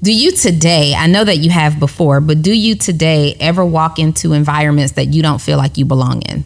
[0.00, 3.98] Do you today, I know that you have before, but do you today ever walk
[3.98, 6.44] into environments that you don't feel like you belong in?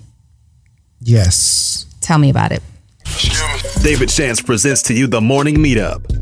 [1.00, 1.86] Yes.
[2.00, 2.62] Tell me about it.
[3.83, 6.22] David Shands presents to you the morning meetup.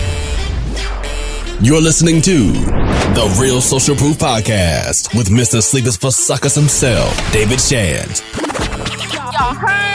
[1.63, 5.61] You're listening to The Real Social Proof Podcast with Mr.
[5.61, 8.23] Sleep is for Suckers himself, David Shands.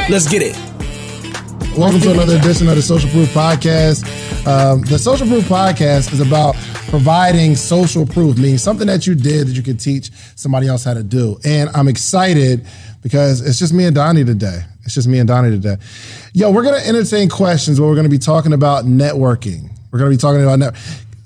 [0.08, 0.56] Let's get it.
[1.76, 4.06] Welcome to another edition of the Social Proof Podcast.
[4.46, 6.54] Um, the Social Proof Podcast is about
[6.88, 10.94] providing social proof, meaning something that you did that you could teach somebody else how
[10.94, 11.36] to do.
[11.44, 12.64] And I'm excited
[13.02, 14.60] because it's just me and Donnie today.
[14.84, 15.78] It's just me and Donnie today.
[16.32, 19.68] Yo, we're going to entertain questions where we're going to be talking about networking.
[19.90, 20.74] We're going to be talking about net.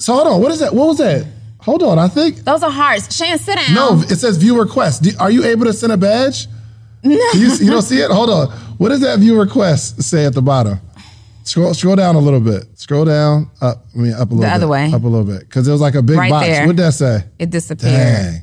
[0.01, 0.75] So hold on, what is that?
[0.75, 1.27] What was that?
[1.61, 3.15] Hold on, I think Those are hearts.
[3.15, 3.75] Shan, sit down.
[3.75, 4.01] no.
[4.01, 5.03] It says view request.
[5.03, 6.47] Do- are you able to send a badge?
[7.03, 7.15] No.
[7.35, 8.11] You, you don't see it?
[8.11, 8.49] Hold on.
[8.79, 10.79] What does that view request say at the bottom?
[11.45, 12.65] Scroll, scroll down a little bit.
[12.79, 13.51] Scroll down.
[13.61, 13.85] Up.
[13.95, 14.51] I mean, up a little.
[14.51, 14.71] other bit.
[14.71, 14.93] way.
[14.93, 16.47] Up a little bit because it was like a big Right box.
[16.47, 16.67] there.
[16.67, 17.25] What did that say?
[17.39, 17.93] It disappeared.
[17.93, 18.43] Dang.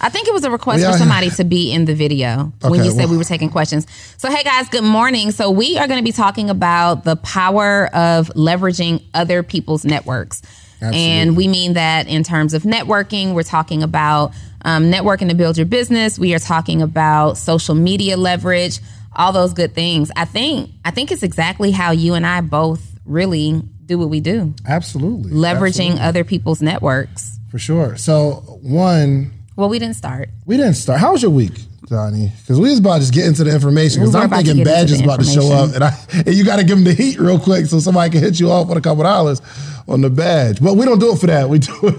[0.00, 2.90] I think it was a request for somebody to be in the video when you
[2.90, 3.86] said well- we were taking questions.
[4.18, 5.30] So, hey guys, good morning.
[5.30, 10.42] So, we are going to be talking about the power of leveraging other people's networks.
[10.80, 13.34] And we mean that in terms of networking.
[13.34, 16.18] We're talking about um, networking to build your business.
[16.18, 18.80] We are talking about social media leverage,
[19.14, 20.10] all those good things.
[20.16, 24.18] I think I think it's exactly how you and I both really do what we
[24.20, 25.30] do, Absolutely.
[25.30, 26.00] leveraging Absolutely.
[26.00, 27.38] other people's networks.
[27.50, 27.96] for sure.
[27.96, 30.28] So one, Well, we didn't start.
[30.44, 30.98] we didn't start.
[31.00, 31.52] How was your week?
[31.86, 34.00] Donnie, because we was about to just get into the information.
[34.00, 36.56] Because We were I'm thinking badges about to show up, and I and you got
[36.56, 38.80] to give them the heat real quick so somebody can hit you off with a
[38.80, 39.40] couple dollars
[39.88, 40.60] on the badge.
[40.62, 41.48] But we don't do it for that.
[41.48, 41.96] We do it.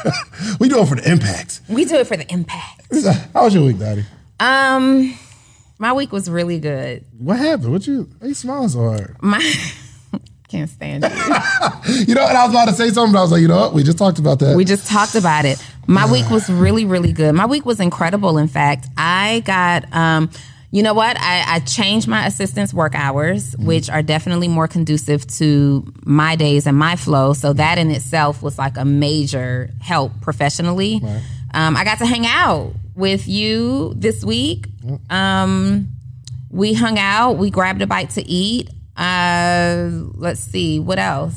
[0.60, 1.60] we do it for the impact.
[1.68, 2.92] We do it for the impact.
[3.34, 4.04] How was your week, Daddy?
[4.40, 5.16] Um,
[5.78, 7.04] my week was really good.
[7.18, 7.72] What happened?
[7.72, 8.08] What you?
[8.18, 9.16] Why you smiling so hard?
[9.20, 9.38] My
[10.48, 12.04] can't stand you.
[12.06, 13.60] You know, and I was about to say something, but I was like, you know
[13.60, 13.74] what?
[13.74, 14.56] We just talked about that.
[14.56, 15.62] We just talked about it.
[15.86, 17.34] My week was really, really good.
[17.34, 18.38] My week was incredible.
[18.38, 19.84] In fact, I got.
[19.92, 20.30] um
[20.70, 21.16] you know what?
[21.18, 26.66] I, I changed my assistant's work hours, which are definitely more conducive to my days
[26.66, 27.32] and my flow.
[27.32, 31.00] So that in itself was like a major help professionally.
[31.54, 34.66] Um, I got to hang out with you this week.
[35.08, 35.88] Um,
[36.50, 37.32] we hung out.
[37.38, 38.68] We grabbed a bite to eat.
[38.96, 41.36] Uh, let's see what else.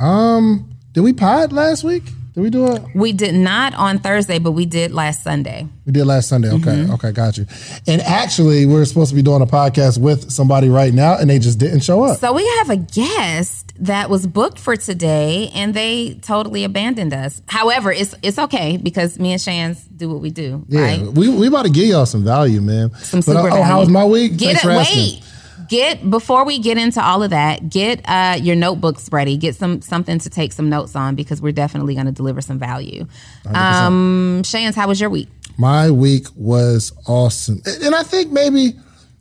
[0.00, 2.04] um, did we pod last week?
[2.34, 2.82] Did we do it?
[2.96, 5.68] We did not on Thursday, but we did last Sunday.
[5.86, 6.48] We did last Sunday.
[6.50, 6.92] Okay, Mm-hmm.
[6.94, 7.46] okay, got you.
[7.86, 11.38] And actually, we're supposed to be doing a podcast with somebody right now, and they
[11.38, 12.18] just didn't show up.
[12.18, 17.40] So we have a guest that was booked for today, and they totally abandoned us.
[17.46, 21.00] However, it's it's okay because me and Shans do what we do, Yeah, right?
[21.02, 22.90] we we about to give y'all some value, man.
[22.96, 24.36] Some but, super oh, how was my week?
[24.38, 24.66] Get Thanks it.
[24.66, 24.98] for asking.
[25.00, 25.20] Wait.
[25.68, 27.68] Get before we get into all of that.
[27.70, 29.36] Get uh, your notebooks ready.
[29.36, 32.58] Get some something to take some notes on because we're definitely going to deliver some
[32.58, 33.06] value.
[33.46, 35.28] Um, Shans, how was your week?
[35.58, 38.72] My week was awesome, and I think maybe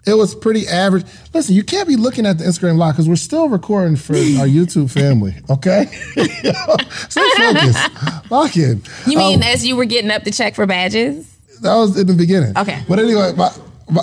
[0.06, 1.06] it was pretty average.
[1.34, 4.48] Listen, you can't be looking at the Instagram live because we're still recording for our
[4.48, 5.36] YouTube family.
[5.50, 5.86] Okay,
[7.10, 8.32] stay focused.
[8.32, 8.82] Lock in.
[9.08, 11.30] You Um, mean as you were getting up to check for badges?
[11.62, 12.58] That was in the beginning.
[12.58, 12.82] Okay.
[12.90, 13.50] But anyway, my,
[13.90, 14.02] my,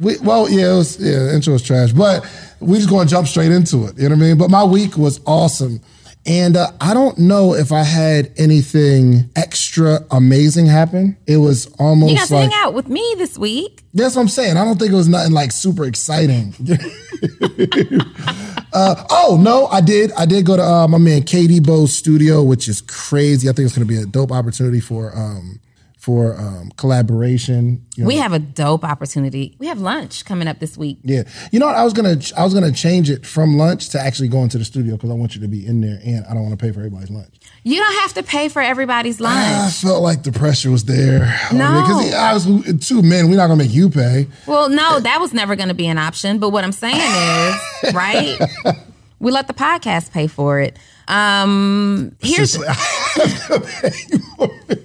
[0.00, 2.24] we, well, yeah, it was, yeah, the intro was trash, but
[2.60, 3.96] we just going to jump straight into it.
[3.98, 4.38] You know what I mean?
[4.38, 5.80] But my week was awesome.
[6.26, 11.16] And uh, I don't know if I had anything extra amazing happen.
[11.26, 13.82] It was almost You got to like, hang out with me this week.
[13.94, 14.58] that's what I'm saying.
[14.58, 16.54] I don't think it was nothing like super exciting.
[18.74, 20.12] uh, oh no, I did.
[20.12, 23.48] I did go to uh, my man Katie Bo's studio, which is crazy.
[23.48, 25.60] I think it's going to be a dope opportunity for um,
[26.08, 27.84] for um, collaboration.
[27.94, 29.54] You know, We have a dope opportunity.
[29.58, 31.00] We have lunch coming up this week.
[31.04, 31.24] yeah.
[31.52, 31.74] You know what?
[31.76, 34.64] I was gonna I was gonna change it from lunch to actually going to the
[34.64, 36.72] studio because I want you to be in there, and I don't want to pay
[36.72, 37.34] for everybody's lunch.
[37.62, 39.36] You don't have to pay for everybody's lunch.
[39.36, 41.38] I felt like the pressure was there.
[41.52, 41.82] No.
[41.82, 42.46] because I was
[42.86, 43.28] two men.
[43.28, 44.28] We're not gonna make you pay.
[44.46, 46.38] Well, no, that was never to be an option.
[46.38, 48.38] But what I'm saying is, right?
[49.20, 50.78] We let the podcast pay for it.
[51.08, 52.52] Um, here's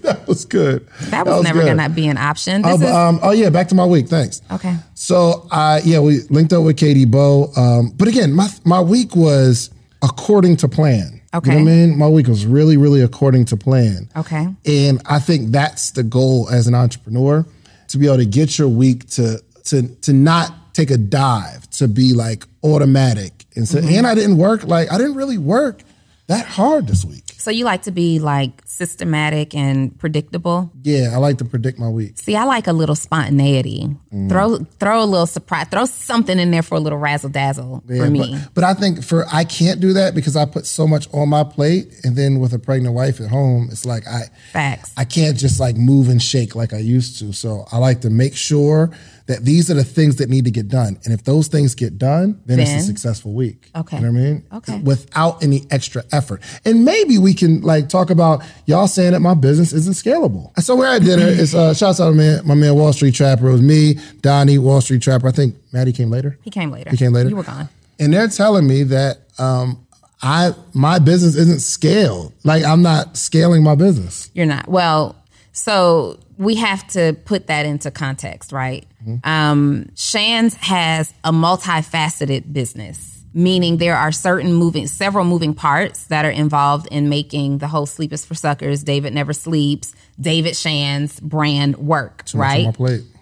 [0.02, 0.88] that was good.
[1.10, 1.76] that was never good.
[1.76, 2.62] going to be an option.
[2.66, 4.08] Oh, is um, oh yeah, back to my week.
[4.08, 4.42] Thanks.
[4.52, 4.78] okay.
[4.94, 7.52] So uh, yeah, we linked up with Katie Bow.
[7.58, 9.70] Um, but again, my my week was
[10.02, 11.22] according to plan.
[11.34, 11.52] Okay.
[11.52, 11.98] You know what I mean?
[11.98, 14.08] My week was really, really according to plan.
[14.16, 14.48] Okay.
[14.66, 17.46] And I think that's the goal as an entrepreneur
[17.88, 21.88] to be able to get your week to to to not take a dive, to
[21.88, 23.46] be like automatic.
[23.56, 25.82] And so and I didn't work like I didn't really work
[26.28, 27.34] that hard this week.
[27.38, 30.72] So you like to be like systematic and predictable.
[30.82, 32.18] Yeah, I like to predict my week.
[32.18, 33.90] See, I like a little spontaneity.
[34.14, 34.30] Mm.
[34.30, 35.68] Throw throw a little surprise.
[35.70, 38.36] Throw something in there for a little razzle dazzle Yeah, for me.
[38.36, 41.28] But, but I think for I can't do that because I put so much on
[41.28, 44.24] my plate, and then with a pregnant wife at home, it's like I
[44.54, 44.94] Facts.
[44.96, 47.34] I can't just like move and shake like I used to.
[47.34, 48.92] So I like to make sure
[49.26, 51.98] that these are the things that need to get done, and if those things get
[51.98, 53.70] done, then, it's a successful week.
[53.76, 53.98] Okay.
[53.98, 54.44] you know what I mean?
[54.54, 54.80] Okay.
[54.82, 59.34] Without any extra effort, and maybe we can like talk about y'all saying that my
[59.34, 60.52] business isn't scalable.
[60.62, 61.24] So we're at dinner.
[61.44, 63.48] It's uh, shouts out to man, my man Wall Street Trapper.
[63.50, 65.28] It was me, Donnie, Wall Street Trapper.
[65.28, 66.38] I think Maddie came later.
[66.42, 66.90] he came later.
[66.92, 67.30] He came later.
[67.30, 67.70] You were gone.
[68.00, 69.86] And they're telling me that um,
[70.22, 72.34] I my business isn't scaled.
[72.44, 74.30] Like I'm not scaling my business.
[74.34, 74.68] You're not.
[74.68, 75.16] Well,
[75.52, 78.86] so we have to put that into context, right?
[79.24, 86.26] Um, Shands has a multifaceted business, meaning there are certain moving, several moving parts that
[86.26, 91.20] are involved in making the whole Sleep is for Suckers, David Never Sleeps, David Shands
[91.20, 92.66] brand work, right?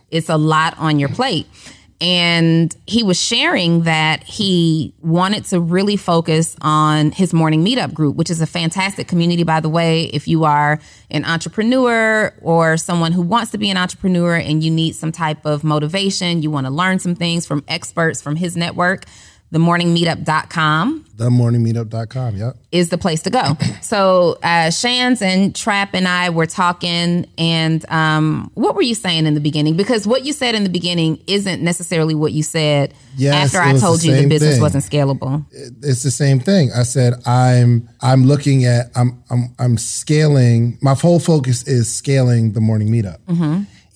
[0.09, 1.47] It's a lot on your plate.
[2.01, 8.15] And he was sharing that he wanted to really focus on his morning meetup group,
[8.15, 10.06] which is a fantastic community, by the way.
[10.06, 10.80] If you are
[11.12, 15.45] an entrepreneur or someone who wants to be an entrepreneur and you need some type
[15.45, 19.06] of motivation, you want to learn some things from experts from his network,
[19.53, 22.36] themorningmeetup.com Themorningmeetup.com.
[22.38, 22.56] Yep.
[22.71, 23.57] is the place to go.
[23.81, 29.25] So uh, Shans and Trap and I were talking, and um, what were you saying
[29.25, 29.75] in the beginning?
[29.75, 33.74] Because what you said in the beginning isn't necessarily what you said Yes, after I
[33.74, 34.62] was the told you the business thing.
[34.62, 35.45] wasn't scalable.
[35.51, 36.71] It's the same thing.
[36.74, 40.77] I said I'm I'm looking at I'm I'm I'm scaling.
[40.81, 43.18] My whole focus is scaling the morning meetup.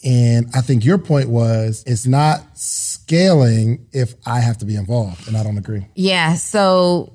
[0.05, 5.27] And I think your point was it's not scaling if I have to be involved,
[5.27, 5.87] and I don't agree.
[5.95, 6.35] Yeah.
[6.35, 7.11] So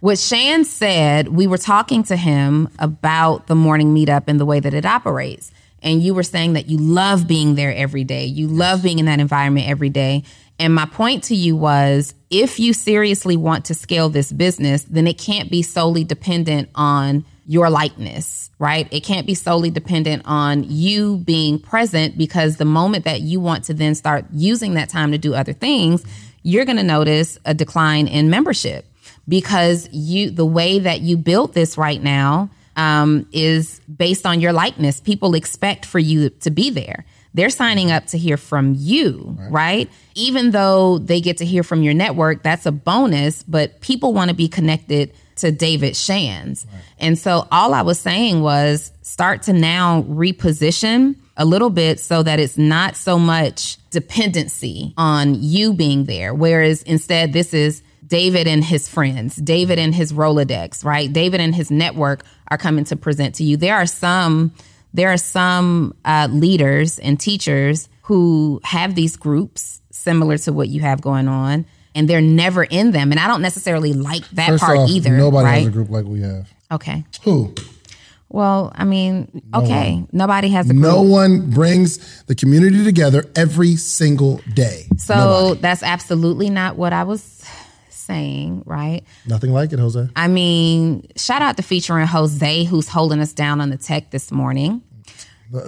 [0.00, 4.60] what Shan said, we were talking to him about the morning meetup and the way
[4.60, 5.50] that it operates.
[5.82, 8.24] And you were saying that you love being there every day.
[8.24, 10.22] You love being in that environment every day.
[10.58, 15.06] And my point to you was if you seriously want to scale this business, then
[15.06, 18.88] it can't be solely dependent on your likeness, right?
[18.90, 23.64] It can't be solely dependent on you being present because the moment that you want
[23.64, 26.04] to then start using that time to do other things,
[26.42, 28.84] you're going to notice a decline in membership
[29.28, 34.52] because you the way that you built this right now um, is based on your
[34.52, 35.00] likeness.
[35.00, 37.04] People expect for you to be there.
[37.34, 39.90] They're signing up to hear from you, right?
[40.14, 44.30] Even though they get to hear from your network, that's a bonus, but people want
[44.30, 46.66] to be connected to David Shands.
[46.98, 52.22] And so all I was saying was start to now reposition a little bit so
[52.22, 56.34] that it's not so much dependency on you being there.
[56.34, 61.12] Whereas instead, this is David and his friends, David and his Rolodex, right?
[61.12, 63.56] David and his network are coming to present to you.
[63.56, 64.52] There are some,
[64.94, 70.80] there are some uh, leaders and teachers who have these groups similar to what you
[70.80, 71.66] have going on,
[71.96, 73.10] and they're never in them.
[73.10, 75.16] And I don't necessarily like that First part off, either.
[75.16, 75.58] nobody right?
[75.58, 76.52] has a group like we have.
[76.70, 77.04] Okay.
[77.24, 77.54] Who?
[78.28, 80.04] Well, I mean, okay.
[80.12, 80.82] Nobody has a group.
[80.82, 84.86] No one brings the community together every single day.
[84.98, 87.44] So that's absolutely not what I was
[87.88, 89.04] saying, right?
[89.26, 90.08] Nothing like it, Jose.
[90.16, 94.30] I mean, shout out to featuring Jose, who's holding us down on the tech this
[94.30, 94.82] morning.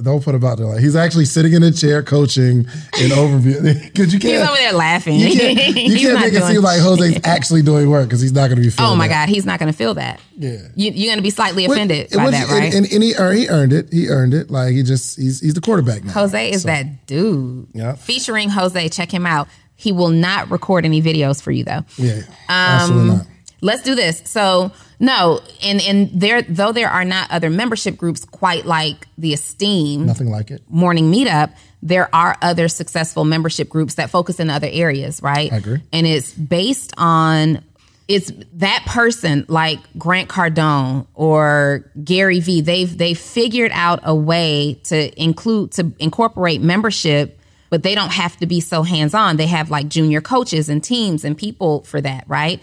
[0.03, 0.67] Don't put about there.
[0.67, 4.49] Like he's actually sitting in a chair coaching an overview because you can't.
[4.49, 5.15] over there laughing.
[5.21, 8.49] You can't, you can't make it seem like Jose's actually doing work because he's not
[8.49, 8.75] going to be.
[8.79, 9.27] Oh my that.
[9.27, 10.21] God, he's not going to feel that.
[10.37, 10.57] Yeah.
[10.75, 12.75] You, you're going to be slightly offended it by was- that, and- right?
[12.75, 13.93] And, and he, earned, he earned it.
[13.93, 14.51] He earned it.
[14.51, 16.13] Like he just he's he's the quarterback now.
[16.13, 17.69] Jose is So, that dude.
[17.73, 17.95] Yeah.
[17.95, 19.49] Featuring Jose, check him out.
[19.77, 21.85] He will not record any videos for you though.
[21.97, 23.27] Yeah, absolutely Um, not.
[23.61, 24.23] Let's do this.
[24.25, 29.33] So no, and and there though there are not other membership groups quite like the
[29.33, 30.62] esteem Nothing like it.
[30.69, 35.53] morning meetup, there are other successful membership groups that focus in other areas, right?
[35.53, 35.83] I agree.
[35.93, 37.62] And it's based on
[38.09, 42.62] it's that person like Grant Cardone or Gary Vee.
[42.62, 47.38] They've they figured out a way to include to incorporate membership,
[47.69, 49.37] but they don't have to be so hands on.
[49.37, 52.62] They have like junior coaches and teams and people for that, right?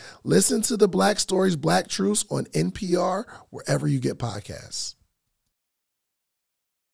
[0.23, 4.95] Listen to the Black Stories, Black Truths on NPR, wherever you get podcasts.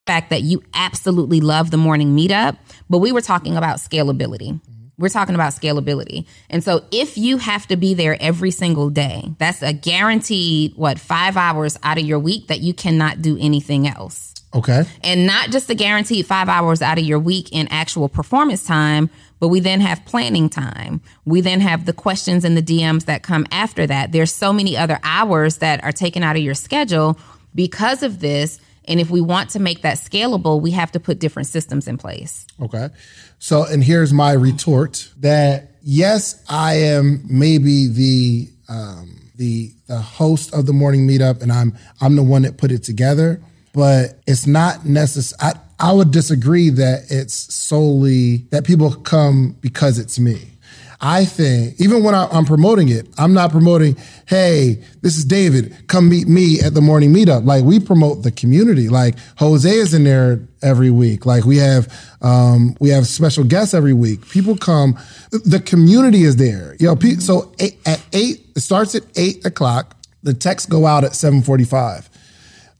[0.05, 2.57] fact that you absolutely love the morning meetup,
[2.89, 4.53] but we were talking about scalability.
[4.53, 4.87] Mm-hmm.
[4.97, 6.25] We're talking about scalability.
[6.49, 10.97] And so if you have to be there every single day, that's a guaranteed, what,
[10.97, 14.33] five hours out of your week that you cannot do anything else.
[14.55, 14.85] Okay.
[15.03, 19.09] And not just a guaranteed five hours out of your week in actual performance time,
[19.39, 21.01] but we then have planning time.
[21.25, 24.11] We then have the questions and the DMs that come after that.
[24.11, 27.19] There's so many other hours that are taken out of your schedule
[27.53, 28.59] because of this.
[28.85, 31.97] And if we want to make that scalable, we have to put different systems in
[31.97, 32.47] place.
[32.61, 32.89] Okay.
[33.39, 40.53] So, and here's my retort that yes, I am maybe the um, the the host
[40.53, 43.41] of the morning meetup, and I'm I'm the one that put it together.
[43.73, 45.53] But it's not necessary.
[45.79, 50.57] I, would disagree that it's solely that people come because it's me.
[50.99, 55.75] I think even when I, am promoting it, I'm not promoting, hey, this is David,
[55.87, 57.45] come meet me at the morning meetup.
[57.45, 58.89] Like we promote the community.
[58.89, 61.25] Like Jose is in there every week.
[61.25, 64.27] Like we have um, we have special guests every week.
[64.29, 64.97] People come,
[65.29, 66.75] the community is there.
[66.79, 69.95] You know, so eight, at eight, it starts at eight o'clock.
[70.23, 72.09] The texts go out at seven forty-five.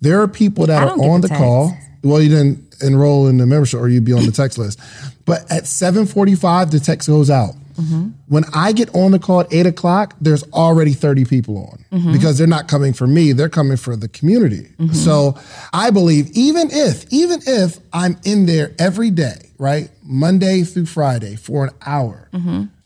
[0.02, 1.72] There are people that are on the, the call.
[2.04, 4.80] Well, you didn't enroll in the membership, or you'd be on the text list.
[5.26, 7.56] But at seven forty-five, the text goes out.
[7.80, 8.10] Mm-hmm.
[8.28, 12.12] When I get on the call at eight o'clock, there's already 30 people on mm-hmm.
[12.12, 14.72] because they're not coming for me, they're coming for the community.
[14.80, 14.94] Mm-hmm.
[14.94, 15.38] So
[15.74, 19.92] I believe even if, even if I'm in there every day, right?
[20.02, 22.30] Monday through Friday for an hour,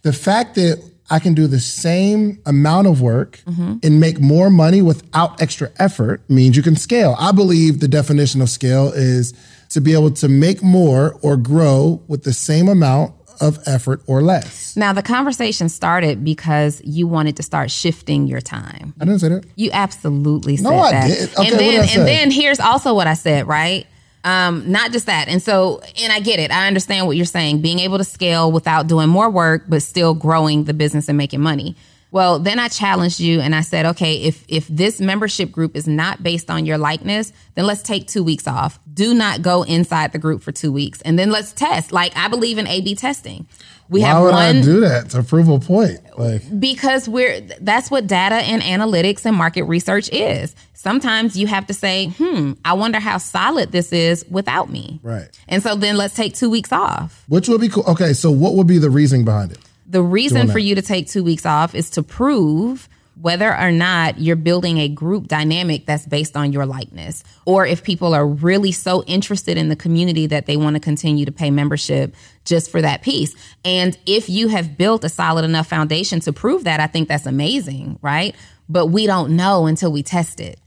[0.02, 3.42] the fact that I can do the same amount of work
[3.84, 7.16] and make more money without extra effort means you can scale.
[7.20, 9.34] I believe the definition of scale is
[9.72, 14.22] to be able to make more or grow with the same amount of effort or
[14.22, 14.78] less.
[14.78, 18.94] Now, the conversation started because you wanted to start shifting your time.
[19.02, 19.46] I didn't say that.
[19.56, 21.08] You absolutely said no, I that.
[21.08, 21.30] Did.
[21.38, 23.88] Okay, and then, what did I and then here's also what I said, right?
[24.24, 25.28] Um, not just that.
[25.28, 26.52] And so, and I get it.
[26.52, 27.62] I understand what you're saying.
[27.62, 31.42] Being able to scale without doing more work, but still growing the business and making
[31.42, 31.76] money.
[32.12, 35.88] Well, then I challenged you and I said, okay, if if this membership group is
[35.88, 38.80] not based on your likeness, then let's take 2 weeks off.
[38.94, 41.94] Do not go inside the group for 2 weeks and then let's test.
[41.94, 43.48] Like I believe in A/B testing.
[43.88, 46.00] We Why have would one I do that to prove a point?
[46.18, 50.54] Like because we're that's what data and analytics and market research is.
[50.74, 55.30] Sometimes you have to say, "Hmm, I wonder how solid this is without me." Right.
[55.48, 57.24] And so then let's take 2 weeks off.
[57.28, 57.84] Which would be cool.
[57.88, 59.60] Okay, so what would be the reasoning behind it?
[59.92, 62.88] The reason for you to take two weeks off is to prove
[63.20, 67.84] whether or not you're building a group dynamic that's based on your likeness, or if
[67.84, 71.52] people are really so interested in the community that they want to continue to pay
[71.52, 73.36] membership just for that piece.
[73.66, 77.26] And if you have built a solid enough foundation to prove that, I think that's
[77.26, 78.34] amazing, right?
[78.70, 80.58] But we don't know until we test it.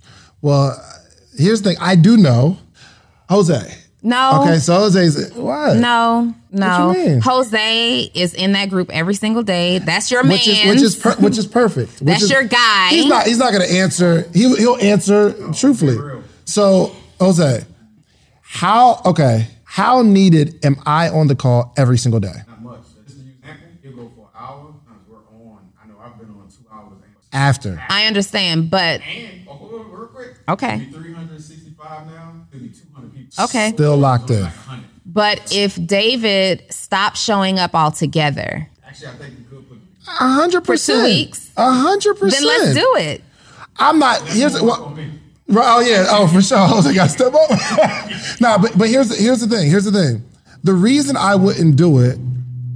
[0.42, 0.78] Well,
[1.34, 1.78] here's the thing.
[1.80, 2.58] I do know,
[3.30, 3.83] Jose.
[4.06, 4.42] No.
[4.42, 5.78] Okay, so Jose's what?
[5.78, 6.88] No, no.
[6.88, 7.20] What you mean?
[7.22, 9.78] Jose is in that group every single day.
[9.78, 10.32] That's your man.
[10.32, 11.92] Which is which is per, which is perfect.
[12.00, 12.90] Which That's is- your guy.
[12.90, 14.28] He's not he's not going to answer.
[14.34, 15.96] He he'll answer truthfully.
[16.44, 17.64] So Jose,
[18.42, 19.48] how okay?
[19.64, 22.34] How needed am I on the call every single day?
[22.46, 22.80] Not much.
[23.06, 24.74] Just to use example, he'll go for an hour.
[24.86, 25.72] Sometimes we're on.
[25.82, 26.92] I know I've been on two hours.
[27.32, 30.34] After I understand, but and oh, hold on, real quick.
[30.46, 30.84] Okay.
[30.92, 32.46] 365 now.
[32.52, 33.23] It'll be 200 people.
[33.38, 33.70] Okay.
[33.72, 34.48] still locked in.
[35.06, 39.78] But if David stopped showing up altogether, Actually, I think we could put.
[40.08, 41.04] A hundred percent.
[41.04, 41.52] weeks?
[41.56, 42.44] A hundred percent.
[42.44, 43.22] then let's do it.
[43.76, 44.22] I'm not.
[44.28, 45.10] Here's Work well, on me.
[45.46, 46.58] Right, oh yeah, oh for sure.
[46.58, 47.50] I was like, I step up.
[48.40, 49.70] nah, but but here's here's the thing.
[49.70, 50.24] Here's the thing.
[50.62, 52.18] The reason I wouldn't do it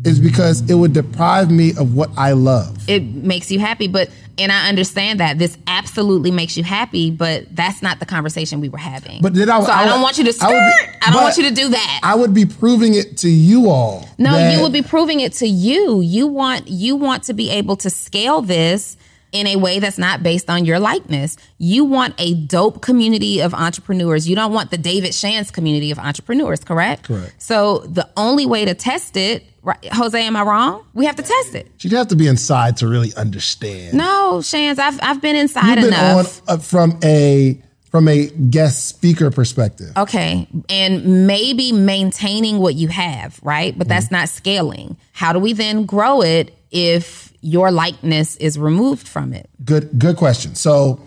[0.08, 2.88] is because it would deprive me of what I love.
[2.88, 7.54] It makes you happy, but and I understand that this absolutely makes you happy, but
[7.54, 9.20] that's not the conversation we were having.
[9.20, 10.48] But then I, so I, don't want you to skirt.
[10.48, 12.00] I, be- don't want you to do that.
[12.02, 14.08] I would be proving it to you all.
[14.16, 16.00] No, that- you would be proving it to you.
[16.00, 18.96] You want you want to be able to scale this
[19.32, 21.36] in a way that's not based on your likeness.
[21.58, 24.28] You want a dope community of entrepreneurs.
[24.28, 27.04] You don't want the David Shands community of entrepreneurs, correct?
[27.04, 27.34] Correct.
[27.42, 30.84] So the only way to test it, right, Jose, am I wrong?
[30.94, 31.70] We have to test it.
[31.80, 33.94] You'd have to be inside to really understand.
[33.96, 36.42] No, Shands, I've I've been inside You've been enough.
[36.48, 37.60] on uh, from a
[37.90, 39.96] from a guest speaker perspective.
[39.96, 40.46] Okay.
[40.68, 43.76] And maybe maintaining what you have, right?
[43.76, 44.96] But that's not scaling.
[45.12, 49.48] How do we then grow it if your likeness is removed from it?
[49.64, 50.54] Good, good question.
[50.54, 51.00] So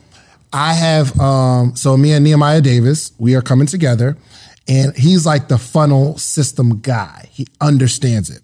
[0.52, 4.18] I have, um, so me and Nehemiah Davis, we are coming together,
[4.68, 7.30] and he's like the funnel system guy.
[7.32, 8.42] He understands it.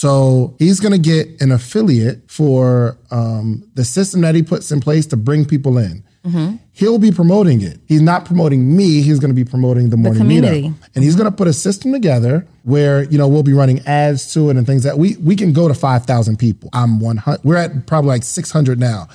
[0.00, 4.78] So he's going to get an affiliate for um, the system that he puts in
[4.80, 6.02] place to bring people in.
[6.72, 7.78] He'll be promoting it.
[7.86, 9.00] He's not promoting me.
[9.00, 10.62] He's going to be promoting the morning community.
[10.68, 13.78] meetup, and he's going to put a system together where you know we'll be running
[13.86, 16.68] ads to it and things that we we can go to five thousand people.
[16.72, 17.44] I'm one hundred.
[17.44, 19.06] We're at probably like six hundred now,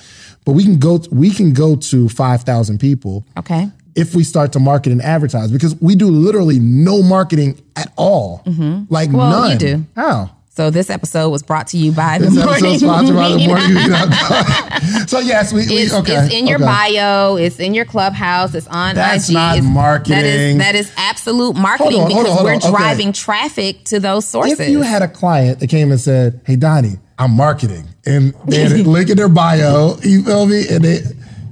[0.46, 3.68] but we can go we can go to five thousand people Okay.
[3.94, 8.40] if we start to market and advertise because we do literally no marketing at all.
[8.46, 9.16] Like Mm-hmm.
[9.18, 9.58] Well, you none.
[9.58, 9.84] do.
[9.94, 10.30] How?
[10.54, 12.54] So this episode was brought to you by the This morning.
[12.72, 15.08] episode sponsored by the morning.
[15.08, 16.14] So yes, we, we It's, okay.
[16.16, 16.64] it's in your okay.
[16.66, 17.36] bio.
[17.36, 18.54] It's in your clubhouse.
[18.54, 19.34] It's on That's IG.
[19.34, 20.16] not It's- marketing.
[20.24, 22.58] is that is absolute marketing on, hold because on, hold we're on.
[22.58, 22.70] Okay.
[22.70, 24.60] driving traffic to those sources.
[24.60, 28.60] If you had a client that came and said, "Hey Donnie, I'm marketing," and they
[28.60, 30.66] had a link in their bio, you feel me?
[30.68, 31.00] And they,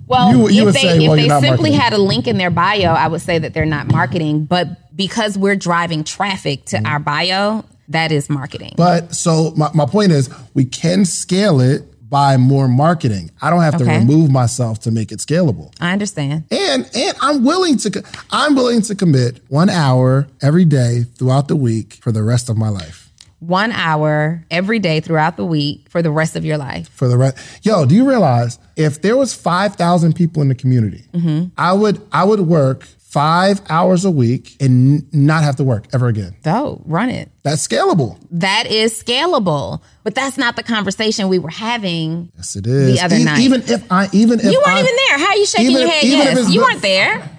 [0.06, 2.26] well, you, you if would they, say, if "Well, they simply marketing." had a link
[2.26, 4.44] in their bio, I would say that they're not marketing.
[4.44, 6.86] But because we're driving traffic to mm.
[6.86, 8.72] our bio, that is marketing.
[8.76, 13.30] But so my, my point is, we can scale it by more marketing.
[13.40, 13.98] I don't have to Okay.
[13.98, 15.72] remove myself to make it scalable.
[15.80, 16.42] I understand.
[16.50, 21.54] And and I'm willing to I'm willing to commit one hour every day throughout the
[21.56, 23.08] week for the rest of my life.
[23.38, 26.88] One hour every day throughout the week for the rest of your life.
[26.90, 30.54] For the rest, yo, do you realize if there was five thousand people in the
[30.56, 31.46] community, Mm-hmm.
[31.56, 36.06] I would I would work five hours a week and not have to work ever
[36.06, 36.34] again.
[36.42, 36.82] Dope.
[36.84, 37.28] Run it.
[37.42, 38.16] That's scalable.
[38.30, 39.80] That is scalable.
[40.04, 42.30] But that's not the conversation we were having.
[42.36, 42.94] Yes, it is.
[42.96, 43.40] The other E- night.
[43.40, 45.18] even if I even if You weren't I- even there.
[45.18, 46.04] How are you shaking your if- head?
[46.04, 46.50] even if Yes.
[46.50, 47.30] You bu- weren't there.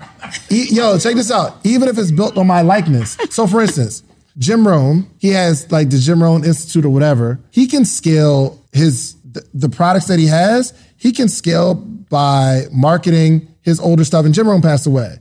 [0.49, 1.57] E- Yo, check this out.
[1.63, 3.17] Even if it's built on my likeness.
[3.29, 4.03] So, for instance,
[4.37, 7.39] Jim Rohn, he has like the Jim Rohn Institute or whatever.
[7.49, 10.73] He can scale his the, the products that he has.
[10.97, 14.25] He can scale by marketing his older stuff.
[14.25, 15.17] And Jim Rohn passed away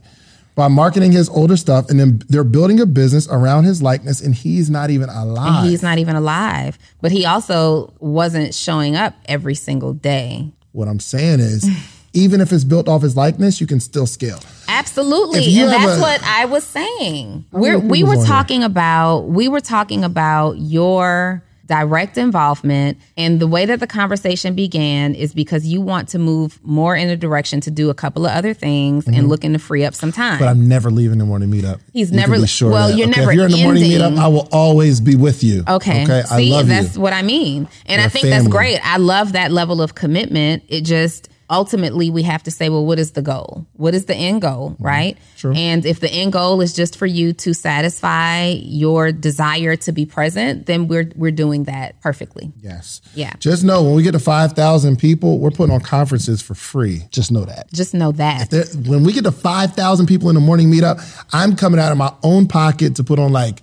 [0.55, 4.35] by marketing his older stuff, and then they're building a business around his likeness, and
[4.35, 5.63] he's not even alive.
[5.69, 6.77] He's not even alive.
[7.01, 10.51] But he also wasn't showing up every single day.
[10.73, 11.67] what I'm saying is,
[12.13, 14.39] even if it's built off his likeness, you can still scale.
[14.67, 15.45] Absolutely.
[15.59, 17.45] And that's a- what I was saying.
[17.51, 18.25] We're, we were here?
[18.25, 24.53] talking about we were talking about your direct involvement and the way that the conversation
[24.55, 28.25] began is because you want to move more in a direction to do a couple
[28.25, 30.33] of other things and looking to free up some time.
[30.33, 30.43] Mm-hmm.
[30.43, 31.79] But I'm never leaving the morning meetup.
[31.93, 33.21] He's You never- sure well, that, you're okay?
[33.21, 35.63] never If you're in the morning meetup, I will always be with you.
[35.65, 36.03] Okay.
[36.03, 36.23] Okay.
[36.23, 37.01] See, I love that's you.
[37.01, 37.69] what I mean.
[37.85, 38.79] And We're I think that's great.
[38.85, 40.63] I love that level of commitment.
[40.67, 43.67] It just ultimately we have to say, well, what is the goal?
[43.73, 44.83] What is the end goal, mm-hmm.
[44.83, 45.17] right?
[45.37, 45.53] True.
[45.53, 50.05] And if the end goal is just for you to satisfy your desire to be
[50.05, 52.51] present, then we're we're doing that perfectly.
[52.61, 53.01] Yes.
[53.13, 53.33] Yeah.
[53.39, 57.03] Just know when we get to 5,000 people, we're putting on conferences for free.
[57.11, 57.71] Just know that.
[57.73, 58.49] Just know that.
[58.49, 61.01] There- when we get to 5,000 people in the morning meetup,
[61.33, 63.61] I'm coming out of my own pocket to put on like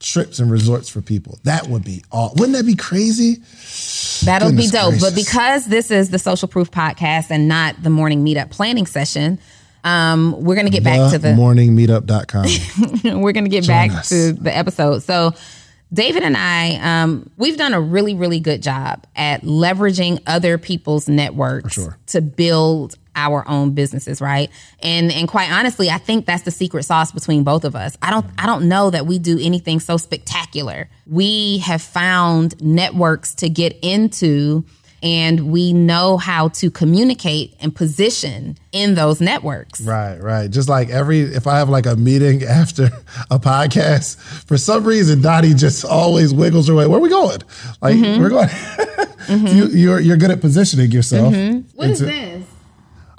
[0.00, 1.38] trips and resorts for people.
[1.44, 2.32] That would be all.
[2.36, 3.36] Wouldn't that be crazy?
[4.24, 5.00] That'll Goodness be dope.
[5.00, 9.38] But because this is the Social Proof podcast and not the morning meetup planning session,
[9.84, 13.20] um, we're gonna get back to the morningmeetup.com.
[13.20, 14.08] we're going to get Join back us.
[14.08, 15.02] to the episode.
[15.02, 15.34] So,
[15.92, 21.08] David and I, um, we've done a really, really good job at leveraging other people's
[21.08, 21.98] networks sure.
[22.08, 24.50] to build our own businesses, right?
[24.82, 27.96] And and quite honestly, I think that's the secret sauce between both of us.
[28.02, 30.88] I don't I don't know that we do anything so spectacular.
[31.06, 34.64] We have found networks to get into
[35.02, 39.80] and we know how to communicate and position in those networks.
[39.80, 40.50] Right, right.
[40.50, 42.90] Just like every, if I have like a meeting after
[43.30, 46.86] a podcast, for some reason, Dottie just always wiggles her way.
[46.86, 47.38] Where are we going?
[47.80, 48.20] Like, Mm-hmm.
[48.20, 48.50] we're going.
[49.56, 51.32] you, you're, you're good at positioning yourself.
[51.76, 52.39] What is into- this?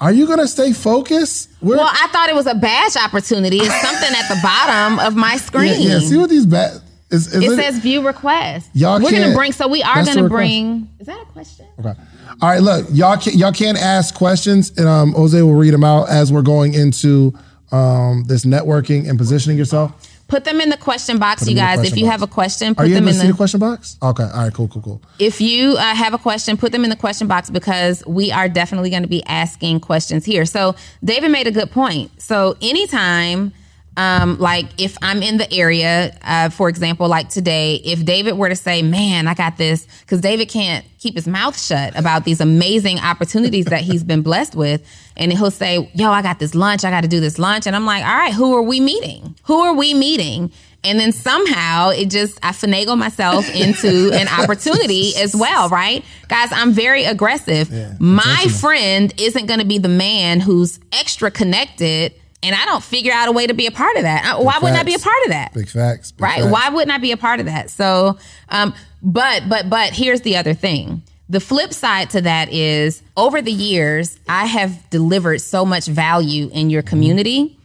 [0.02, 1.48] Are you going to stay focused?
[1.60, 3.58] We're, Well, I thought it was a badge opportunity.
[3.58, 5.80] It's something at the bottom of my screen.
[5.80, 6.00] yeah.
[6.00, 6.82] See what these bad.
[7.12, 8.68] Is, is it says view request.
[8.72, 9.52] Y'all We're gonna bring.
[9.52, 10.88] So we are gonna bring.
[10.98, 11.66] Is that a question?
[11.78, 11.92] Okay.
[12.40, 15.84] All right, look, y'all can y'all can ask questions, and um, Jose will read them
[15.84, 17.34] out as we're going into
[17.70, 19.92] um, this networking and positioning yourself.
[20.32, 21.80] Put them in the question box, you guys.
[21.80, 22.12] If you box.
[22.12, 23.26] have a question, Are put you them in the.
[23.26, 23.98] the question box?
[24.02, 24.22] Okay.
[24.22, 24.54] All right.
[24.54, 24.66] Cool.
[24.66, 24.80] Cool.
[24.80, 25.02] Cool.
[25.18, 28.48] if you uh, have a question, put them in the question box because we are
[28.48, 30.46] definitely going to be asking questions here.
[30.46, 32.10] So David made a good point.
[32.18, 33.52] So anytime,
[33.96, 38.48] um, like if I'm in the area, uh, for example, like today, if David were
[38.48, 42.40] to say, "Man, I got this," because David can't keep his mouth shut about these
[42.40, 44.82] amazing opportunities that he's been blessed with,
[45.16, 46.84] and he'll say, "Yo, I got this lunch.
[46.84, 49.34] I got to do this lunch," and I'm like, "All right, who are we meeting?
[49.44, 50.50] Who are we meeting?"
[50.84, 56.04] And then somehow it just, I finagle myself into an opportunity as well, right?
[56.26, 57.70] Guys, I'm very aggressive.
[58.00, 63.12] My friend isn't going to be the man who's extra connected, and I don't figure
[63.12, 64.24] out a way to be a part of that.
[64.24, 65.54] Uh, Why wouldn't I be a part of that?
[65.54, 66.12] Big facts.
[66.12, 66.40] Big right?
[66.40, 66.52] facts.
[66.52, 67.70] Why wouldn't I be a part of that?
[67.70, 71.02] So, um, but, but, but here's the other thing.
[71.28, 76.50] The flip side to that is over the years, I have delivered so much value
[76.52, 77.58] in your community.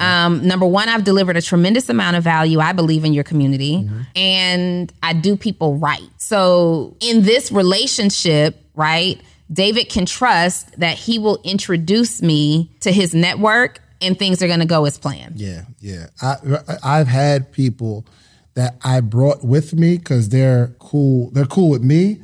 [0.00, 3.88] Um, number one, I've delivered a tremendous amount of value, I believe, in your community,
[4.16, 6.02] and I do people right.
[6.18, 9.20] So, in this relationship, right,
[9.52, 14.60] David can trust that he will introduce me to his network and things are going
[14.60, 15.40] to go as planned.
[15.40, 16.06] Yeah, yeah.
[16.22, 16.36] I,
[16.82, 18.06] I've had people
[18.54, 21.30] that I brought with me because they're cool.
[21.30, 22.20] They're cool with me,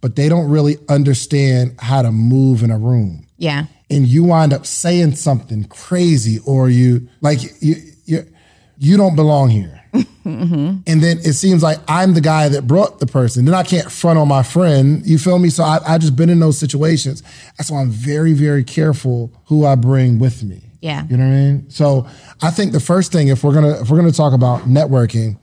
[0.00, 3.26] but they don't really understand how to move in a room.
[3.36, 3.66] Yeah.
[3.90, 8.26] And you wind up saying something crazy, or you like you you
[8.78, 9.74] you don't belong here.
[10.28, 10.80] Mm-hmm.
[10.86, 13.46] And then it seems like I'm the guy that brought the person.
[13.46, 15.06] Then I can't front on my friend.
[15.06, 15.48] You feel me?
[15.48, 17.22] So I, I just been in those situations.
[17.56, 20.67] That's why I'm very, very careful who I bring with me.
[20.80, 21.04] Yeah.
[21.08, 21.70] You know what I mean?
[21.70, 22.06] So
[22.42, 25.38] I think the first thing, if we're gonna if we're gonna talk about networking,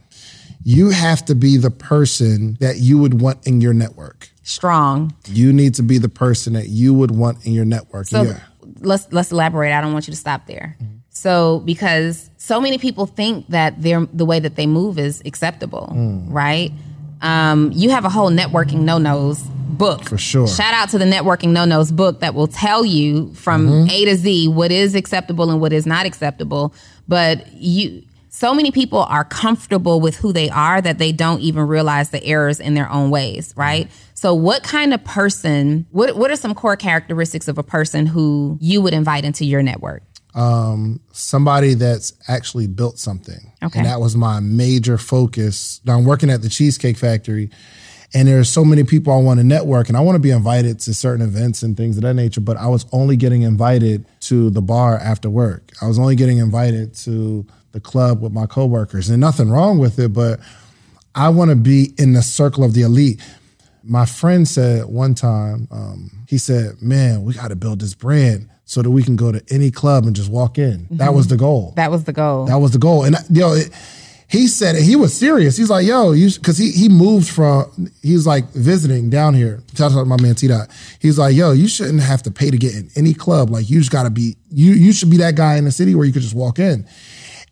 [0.64, 4.30] you have to be the person that you would want in your network.
[4.44, 5.14] Strong.
[5.28, 8.08] You need to be the person that you would want in your network.
[8.08, 8.40] So yeah.
[8.80, 9.74] let's let's elaborate.
[9.74, 10.78] I don't want you to stop there.
[11.10, 15.92] So because so many people think that they're the way that they move is acceptable,
[16.28, 16.72] right?
[17.22, 19.42] Um, you have a whole networking no nos
[19.78, 20.48] book For sure.
[20.48, 23.90] Shout out to the networking no nos book that will tell you from Mm-hmm.
[23.90, 26.74] A to Z what is acceptable and what is not acceptable.
[27.08, 28.04] But you.
[28.30, 32.22] So many people are comfortable with who they are that they don't even realize the
[32.22, 33.90] errors in their own ways, right?
[34.14, 38.58] So what kind of person, what what are some core characteristics of a person who
[38.60, 40.04] you would invite into your network?
[41.14, 43.54] somebody that's actually built something.
[43.64, 43.80] Okay.
[43.80, 45.80] And that was my major focus.
[45.86, 47.50] Now I'm working at the Cheesecake Factory
[48.16, 50.80] and there's so many people I want to network and I want to be invited
[50.80, 54.50] to certain events and things of that nature, but I was only getting invited to
[54.50, 55.74] the bar after work.
[55.82, 60.00] I was only getting invited to the club with my coworkers and nothing wrong with
[60.00, 60.40] it, but
[61.14, 63.20] I want to be in the circle of the elite.
[63.84, 68.50] My friend said one time, um, he said, Man, we got to build this brand
[68.64, 70.88] so that we can go to any club and just walk in.
[70.90, 71.74] That was the goal.
[71.76, 72.46] That was the goal.
[72.46, 73.04] That was the goal.
[73.04, 73.70] And yo, it,
[74.28, 75.56] he said it, he was serious.
[75.56, 79.62] He's like, yo, you because he he moved from he's like visiting down here.
[79.76, 80.68] Shout out to my man T Dot.
[81.00, 83.50] He's like, yo, you shouldn't have to pay to get in any club.
[83.50, 86.06] Like you just gotta be you you should be that guy in the city where
[86.06, 86.88] you could just walk in.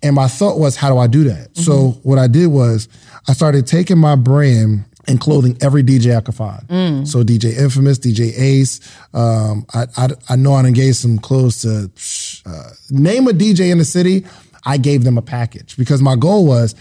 [0.02, 1.56] And my thought was, how do I do that?
[1.56, 2.90] So what I did was
[3.30, 7.08] I started taking my brand and clothing every DJ I could find.
[7.08, 8.80] So DJ Infamous, DJ Ace.
[9.14, 11.90] Um, I, I I know I done gave some clothes to
[12.50, 14.26] uh, name a DJ in the city.
[14.65, 16.76] I gave them a package because my goal was.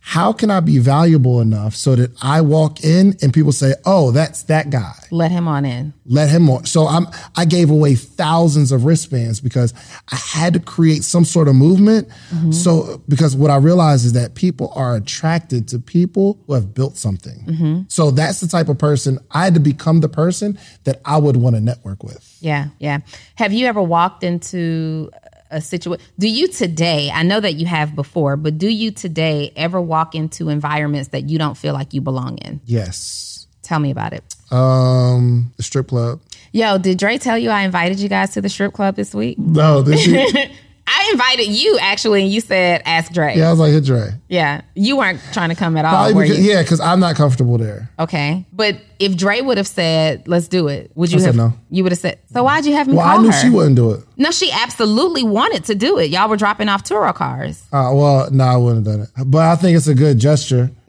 [0.00, 4.10] How can I be valuable enough so that I walk in and people say, "Oh,
[4.10, 5.92] that's that guy." Let him on in.
[6.06, 6.64] let him on.
[6.64, 9.74] So I'm I gave away thousands of wristbands because
[10.10, 12.08] I had to create some sort of movement.
[12.30, 12.52] Mm-hmm.
[12.52, 16.96] So because what I realized is that people are attracted to people who have built
[16.96, 17.44] something.
[17.44, 17.80] Mm-hmm.
[17.88, 21.36] So that's the type of person I had to become the person that I would
[21.36, 22.38] want to network with.
[22.40, 23.00] Yeah, yeah.
[23.34, 25.10] Have you ever walked into
[25.50, 26.04] a situation?
[26.18, 27.10] Do you today?
[27.12, 31.28] I know that you have before, but do you today ever walk into environments that
[31.28, 32.60] you don't feel like you belong in?
[32.64, 33.46] Yes.
[33.62, 34.34] Tell me about it.
[34.50, 36.20] Um, the strip club.
[36.52, 39.38] Yo, did Dre tell you I invited you guys to the strip club this week?
[39.38, 40.06] No, this.
[40.90, 43.36] I invited you actually, and you said ask Dre.
[43.36, 44.10] yeah, I was like, hit Dre.
[44.28, 44.62] Yeah.
[44.74, 47.90] you weren't trying to come at all, because, yeah, because I'm not comfortable there.
[47.98, 51.36] Okay, but if Dre would have said, "Let's do it," would you I said have?
[51.36, 51.52] no.
[51.70, 52.18] You would have said.
[52.32, 53.32] So why'd you have me Well, I knew her?
[53.40, 54.04] she wouldn't do it.
[54.16, 56.10] No, she absolutely wanted to do it.
[56.10, 57.62] Y'all were dropping off Turo cars.
[57.72, 59.30] Uh, well, no, I wouldn't have done it.
[59.30, 60.70] But I think it's a good gesture.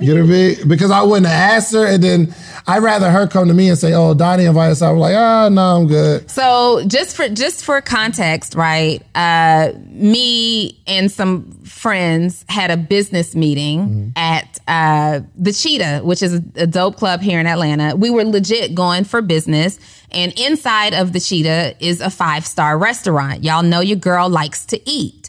[0.00, 0.68] you know what I mean?
[0.68, 2.34] Because I wouldn't have asked her, and then
[2.66, 5.14] I'd rather her come to me and say, "Oh, Donnie invited us." I was like,
[5.14, 9.02] "Ah, no, I'm good." So just for just for context, right?
[9.14, 16.34] Uh, me and some friends had a business meeting at uh, the Cheetah, which is
[16.34, 17.94] a, a dope club here in Atlanta.
[17.94, 19.78] We were legit going for business,
[20.10, 23.44] and inside of the Cheetah is a five star restaurant.
[23.44, 25.28] Y'all know your girl likes to eat.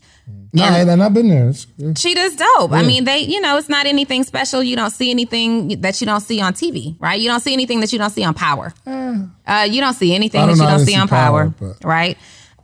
[0.55, 1.53] No, and, I've been there.
[1.77, 1.97] Good.
[1.97, 2.71] Cheetah's dope.
[2.71, 4.63] I mean, they, you know, it's not anything special.
[4.63, 7.19] You don't see anything that you don't see on TV, right?
[7.19, 8.73] You don't see anything that you don't see on Power.
[8.85, 12.17] Uh, you don't see anything that don't you don't see on Power, Power, right?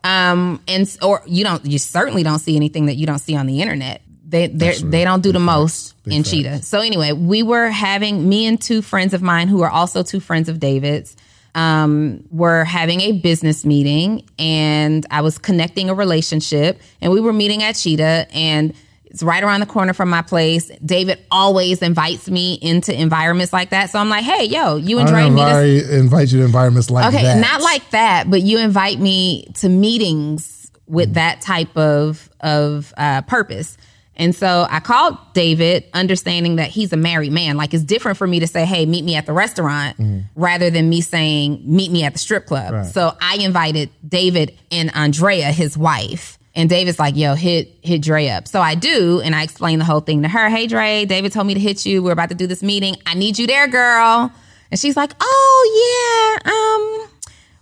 [0.04, 3.46] Um, and or you don't, you certainly don't see anything that you don't see on
[3.46, 4.02] the internet.
[4.28, 6.32] They they they don't do the most Big in facts.
[6.32, 6.62] Cheetah.
[6.64, 10.22] So anyway, we were having me and two friends of mine who are also two
[10.22, 11.18] friends of David's
[11.56, 17.34] um, were having a business meeting and I was connecting a relationship and we were
[17.34, 18.74] meeting at Cheetah and
[19.06, 20.72] it's right around the corner from my place.
[20.86, 23.90] David always invites me into environments like that.
[23.90, 25.66] So I'm like, hey, yo, you and I Dre meet us.
[25.66, 27.38] invite, invite you to environments like Okay, that.
[27.42, 33.22] not like that, but you invite me to meetings with that type of of uh,
[33.24, 33.78] purpose.
[34.22, 37.58] And so I called David, understanding that he's a married man.
[37.58, 39.98] Like it's different for me to say, "Hey, meet me at the restaurant,"
[40.36, 42.86] rather than me saying, "Meet me at the strip club." Right.
[42.86, 46.38] So I invited David and Andrea, his wife.
[46.54, 48.48] And David's like, yo, hit hit Dre up.
[48.48, 50.50] So I do, and I explain the whole thing to her.
[50.50, 52.04] Hey Dre, David told me to hit you.
[52.04, 52.98] We're about to do this meeting.
[53.08, 54.32] I need you there, girl.
[54.70, 57.01] And she's like, oh yeah, um,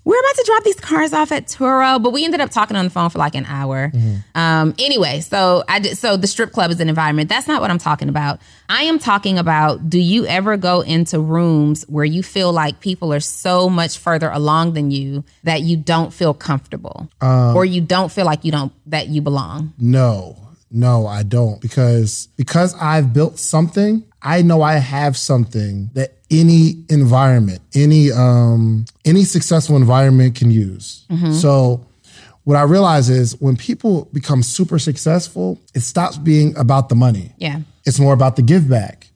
[0.06, 2.86] we're about to drop these cars off at Turo, but we ended up talking on
[2.86, 3.92] the phone for like an hour.
[4.34, 7.30] Um, anyway, so I did, so the strip club is an environment.
[7.30, 8.40] That's not what I'm talking about.
[8.70, 9.90] I am talking about.
[9.90, 14.30] Do you ever go into rooms where you feel like people are so much further
[14.30, 18.72] along than you that you don't feel comfortable, or you don't feel like you don't
[18.88, 19.74] that you belong?
[19.78, 20.38] No,
[20.72, 24.04] no, I don't because because I've built something.
[24.22, 31.06] I know I have something that any environment, any um any successful environment can use.
[31.34, 31.86] So
[32.44, 37.34] what I realize is when people become super successful, it stops being about the money.
[37.38, 37.60] Yeah.
[37.86, 39.08] It's more about the give back.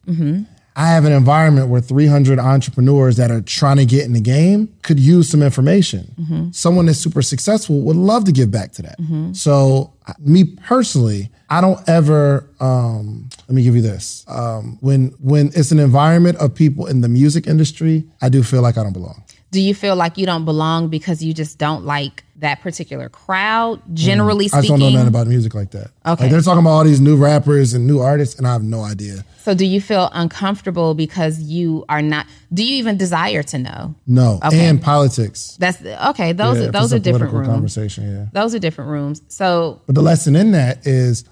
[0.75, 4.69] I have an environment where 300 entrepreneurs that are trying to get in the game
[4.81, 6.51] could use some information.
[6.51, 8.97] Someone that's super successful would love to give back to that.
[9.35, 12.49] So, uh, me personally, I don't ever.
[12.59, 17.01] Um, let me give you this: um, when when it's an environment of people in
[17.01, 19.23] the music industry, I do feel like I don't belong.
[19.51, 23.81] Do you feel like you don't belong because you just don't like that particular crowd?
[23.89, 23.93] Mm.
[23.95, 25.91] Generally I just speaking, don't know nothing about music like that.
[26.05, 26.23] Okay.
[26.23, 28.81] Like, they're talking about all these new rappers and new artists, and I have no
[28.81, 29.25] idea.
[29.43, 33.95] So do you feel uncomfortable because you are not do you even desire to know?
[34.07, 34.65] No, Okay.
[34.67, 35.57] and politics.
[35.59, 37.47] That's okay, those Yeah, are those are a different rooms.
[37.47, 38.25] Conversation, yeah.
[38.31, 39.21] Those are different rooms.
[39.27, 41.25] So But the lesson in that is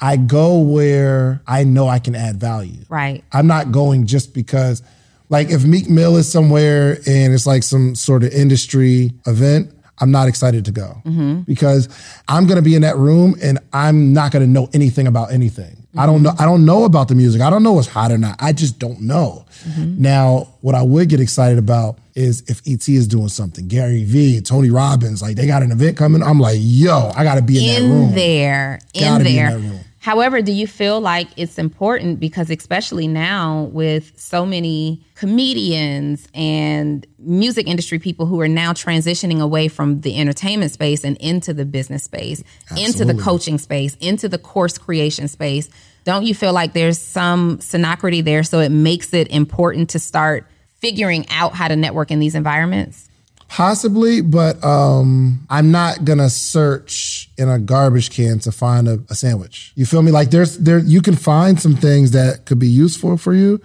[0.00, 2.84] I go where I know I can add value.
[2.88, 3.22] right.
[3.32, 4.82] I'm not going just because,
[5.30, 10.10] like, if Meek Mill is somewhere and it's like some sort of industry event, I'm
[10.10, 11.40] not excited to go mm-hmm.
[11.40, 11.88] because
[12.28, 15.32] I'm going to be in that room and I'm not going to know anything about
[15.32, 15.84] anything.
[15.96, 16.32] I don't know.
[16.38, 17.40] I don't know about the music.
[17.40, 18.36] I don't know what's hot or not.
[18.40, 19.46] I just don't know.
[19.62, 20.02] Mm-hmm.
[20.02, 24.40] Now, what I would get excited about is if ET is doing something, Gary Vee,
[24.40, 26.22] Tony Robbins, like they got an event coming.
[26.22, 28.08] I'm like, yo, I got to be in, that room.
[28.08, 28.80] In there.
[28.98, 29.58] Gotta be in there.
[29.58, 29.80] room.
[30.04, 37.06] However, do you feel like it's important because, especially now with so many comedians and
[37.18, 41.64] music industry people who are now transitioning away from the entertainment space and into the
[41.64, 42.44] business space,
[42.76, 45.70] into the coaching space, into the course creation space?
[46.04, 48.42] Don't you feel like there's some synchrony there?
[48.42, 50.46] So it makes it important to start
[50.80, 53.08] figuring out how to network in these environments?
[53.54, 59.14] Possibly, but um, I'm not gonna search in a garbage can to find a, a
[59.14, 59.70] sandwich.
[59.76, 60.10] You feel me?
[60.10, 63.60] Like there's there you can find some things that could be useful for you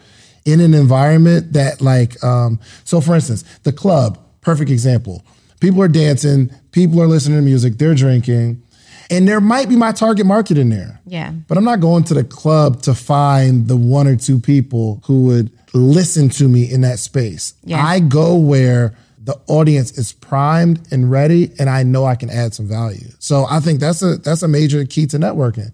[0.45, 5.25] in an environment that like um, so for instance, the club, perfect example.
[5.59, 8.61] People are dancing, people are listening to music, they're drinking,
[9.09, 11.01] and there might be my target market in there.
[11.07, 11.31] Yeah.
[11.47, 15.23] But I'm not going to the club to find the one or two people who
[15.23, 17.55] would listen to me in that space.
[17.63, 17.83] Yeah.
[17.83, 18.95] I go where
[19.29, 23.09] the audience is primed and ready and I know I can add some value.
[23.19, 25.71] So I think that's a that's a major key to networking.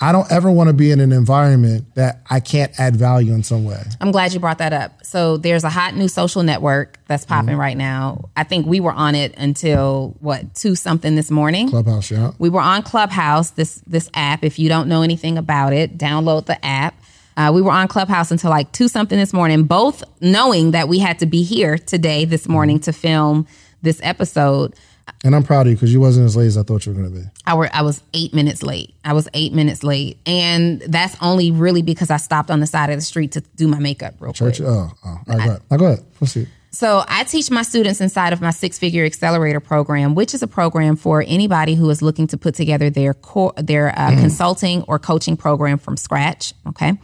[0.00, 3.42] I don't ever want to be in an environment that I can't add value in
[3.42, 3.82] some way.
[4.00, 5.04] I'm glad you brought that up.
[5.04, 7.60] So there's a hot new social network that's popping mm-hmm.
[7.60, 8.30] right now.
[8.38, 11.68] I think we were on it until what two something this morning.
[11.68, 12.32] Clubhouse, yeah.
[12.38, 14.44] We were on Clubhouse, this this app.
[14.44, 16.94] If you don't know anything about it, download the app.
[17.36, 20.98] Uh, we were on Clubhouse until like two something this morning, both knowing that we
[20.98, 23.46] had to be here today, this morning, to film
[23.82, 24.74] this episode.
[25.22, 27.02] And I'm proud of you because you wasn't as late as I thought you were
[27.02, 27.24] gonna be.
[27.46, 28.94] I were I was eight minutes late.
[29.04, 32.90] I was eight minutes late, and that's only really because I stopped on the side
[32.90, 34.54] of the street to do my makeup real quick.
[34.54, 35.62] Church, oh, oh, all right, go ahead.
[35.70, 36.14] Now go ahead.
[36.14, 36.48] Proceed.
[36.74, 40.48] So I teach my students inside of my six figure accelerator program, which is a
[40.48, 44.98] program for anybody who is looking to put together their core, their uh, consulting or
[44.98, 46.52] coaching program from scratch.
[46.66, 46.94] Okay.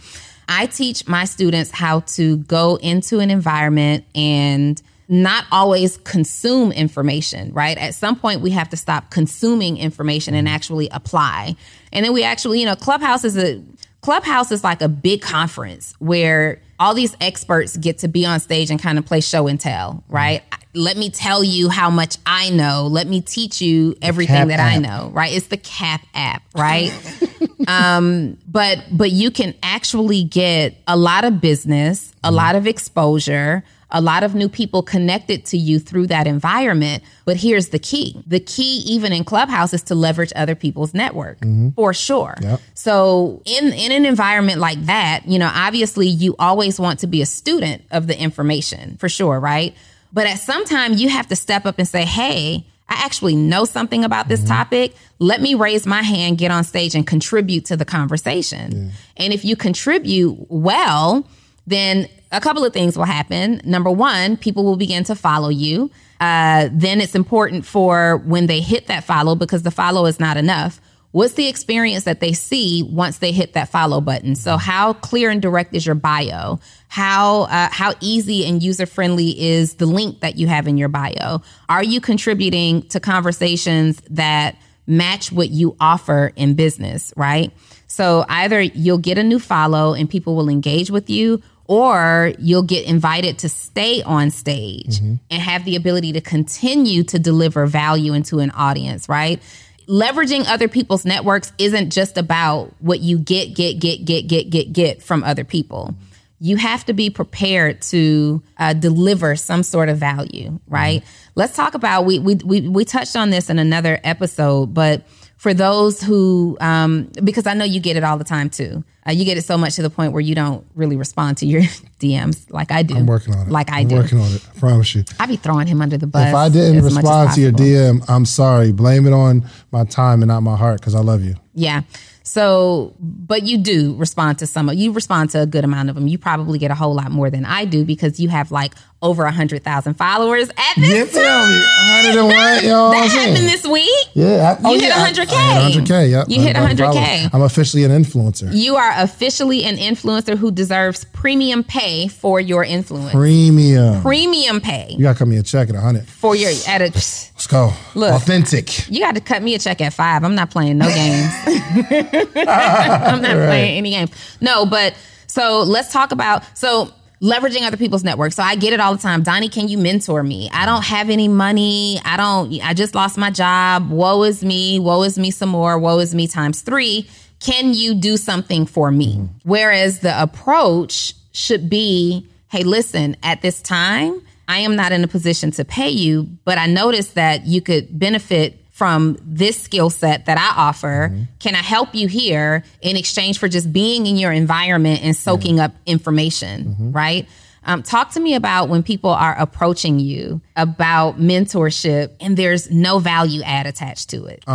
[0.49, 7.53] I teach my students how to go into an environment and not always consume information,
[7.53, 7.79] right?
[7.79, 11.55] At some point, we have to stop consuming information and actually apply.
[11.93, 13.63] And then we actually, you know, Clubhouse is a
[14.01, 18.71] Clubhouse is like a big conference where all these experts get to be on stage
[18.71, 20.43] and kind of play show and tell, right?
[20.73, 22.89] Let me tell you how much I know.
[22.91, 25.33] Let me teach you everything that I know, right?
[25.33, 26.91] It's the CAP app, right?
[27.69, 33.63] um, but but you can actually get a lot of business, a lot of exposure,
[33.93, 37.03] a lot of new people connected to you through that environment.
[37.25, 38.23] But here's the key.
[38.27, 41.71] The key even in Clubhouse is to leverage other people's network mm-hmm.
[41.71, 42.37] for sure.
[42.41, 42.61] Yep.
[42.75, 47.23] So in in an environment like that, you know, obviously you always want to be
[47.23, 49.75] a student of the information for sure, right?
[50.13, 53.65] But at some time you have to step up and say, "Hey, I actually know
[53.65, 54.55] something about this mm-hmm.
[54.55, 54.95] topic.
[55.19, 59.45] Let me raise my hand, get on stage and contribute to the conversation." And if
[59.45, 61.27] you contribute well,
[61.67, 63.61] then a couple of things will happen.
[63.65, 65.91] Number one, people will begin to follow you.
[66.21, 70.37] Uh, then it's important for when they hit that follow because the follow is not
[70.37, 70.81] enough.
[71.13, 74.37] What's the experience that they see once they hit that follow button?
[74.37, 76.61] So, how clear and direct is your bio?
[76.87, 80.89] How uh, how easy and user friendly is the link that you have in your
[80.89, 81.43] bio?
[81.69, 87.13] Are you contributing to conversations that match what you offer in business?
[87.17, 87.51] Right.
[87.89, 92.65] So either you'll get a new follow and people will engage with you, or you'll
[92.65, 94.99] get invited to stay on stage
[95.31, 99.41] and have the ability to continue to deliver value into an audience, right?
[99.89, 104.73] Leveraging other people's networks isn't just about what you get, get, get, get, get, get,
[104.73, 105.95] get from other people.
[106.41, 111.05] You have to be prepared to uh, deliver some sort of value, right?
[111.37, 115.03] Let's talk about we, we we we touched on this in another episode, but
[115.41, 118.85] for those who um, because I know you get it all the time too.
[119.09, 121.47] Uh, you get it so much to the point where you don't really respond to
[121.47, 121.63] your
[121.99, 122.95] DMs like I do.
[122.95, 123.51] I'm working on it.
[123.51, 123.95] Like I I'm do.
[123.95, 124.47] working on it.
[124.55, 125.03] I promise you.
[125.19, 126.29] I be throwing him under the bus.
[126.29, 127.53] If I didn't as much as respond to your.
[127.53, 128.71] DM, I'm sorry.
[128.71, 131.37] Blame it on my time and not my heart because I love you.
[131.55, 131.85] Yeah.
[132.23, 135.95] So, but you do respond to some of you respond to a good amount of
[135.95, 136.07] them.
[136.07, 139.25] You probably get a whole lot more than I do because you have like over
[139.25, 141.23] a hundred thousand followers at this Yeah, time.
[141.23, 141.61] tell me.
[142.03, 142.17] 101,
[142.63, 143.89] you know what That happened this week.
[144.15, 145.33] Yeah, I, oh, You hit yeah, 100K.
[145.33, 146.11] I hit 100K.
[146.11, 146.27] Yep.
[146.29, 147.31] You hit 100K.
[147.33, 148.51] I'm officially an influencer.
[148.53, 153.13] You are officially an influencer who deserves premium pay for your influence.
[153.13, 154.03] Premium.
[154.03, 156.07] premium pay You gotta cut me a check at 100.
[156.07, 156.85] for your at a.
[156.91, 157.73] Let's go.
[157.95, 158.13] Look.
[158.13, 158.89] Authentic.
[158.91, 160.25] You got to cut me a check at five.
[160.25, 161.33] I'm not playing no games.
[162.37, 164.11] I'm not playing any games.
[164.41, 164.95] No, but
[165.27, 168.37] so let's talk about so leveraging other people's networks.
[168.37, 169.23] So I get it all the time.
[169.23, 170.49] Donnie, can you mentor me?
[170.53, 172.01] I don't have any money.
[172.05, 172.61] I don't.
[172.63, 173.91] I just lost my job.
[173.91, 174.79] Woe is me.
[174.79, 175.79] Woe is me some more.
[175.79, 177.09] Woe is me times three.
[177.41, 179.17] Can you do something for me?
[179.17, 179.49] Mm-hmm.
[179.49, 184.23] Whereas the approach should be, hey, listen, at this time.
[184.49, 187.97] I am not in a position to pay you, but I noticed that you could
[187.97, 191.15] benefit from this skill set that I offer?
[191.39, 195.61] Can I help you here in exchange for just being in your environment and soaking
[195.61, 197.29] up information, right?
[197.63, 203.01] Um, talk to me about when people are approaching you about mentorship and there's no
[203.01, 204.49] value add attached to it.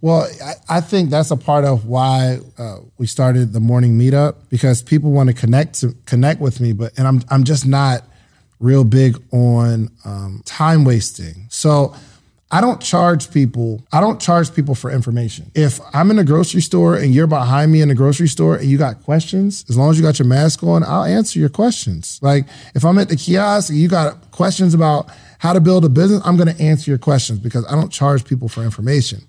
[0.00, 4.34] Well, I, I think that's a part of why uh, we started the morning meetup
[4.48, 8.02] because people want to connect to connect with me, but and I'm I'm just not
[8.58, 11.46] real big on um, time wasting.
[11.50, 11.94] So
[12.54, 13.82] I don't charge people.
[13.92, 15.50] I don't charge people for information.
[15.54, 18.68] If I'm in a grocery store and you're behind me in the grocery store and
[18.68, 22.20] you got questions, as long as you got your mask on, I'll answer your questions.
[22.20, 25.88] Like if I'm at the kiosk and you got questions about how to build a
[25.88, 29.22] business, I'm going to answer your questions because I don't charge people for information.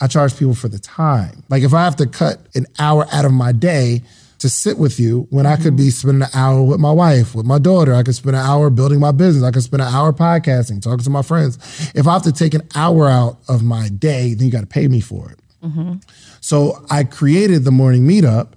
[0.00, 1.44] I charge people for the time.
[1.50, 4.02] Like if I have to cut an hour out of my day
[4.38, 5.90] to sit with you when I could be mm-hmm.
[5.90, 9.00] spending an hour with my wife, with my daughter, I could spend an hour building
[9.00, 11.58] my business, I could spend an hour podcasting, talking to my friends.
[11.94, 14.66] If I have to take an hour out of my day, then you got to
[14.66, 15.38] pay me for it.
[15.64, 15.94] Mm-hmm.
[16.40, 18.52] So I created the morning meetup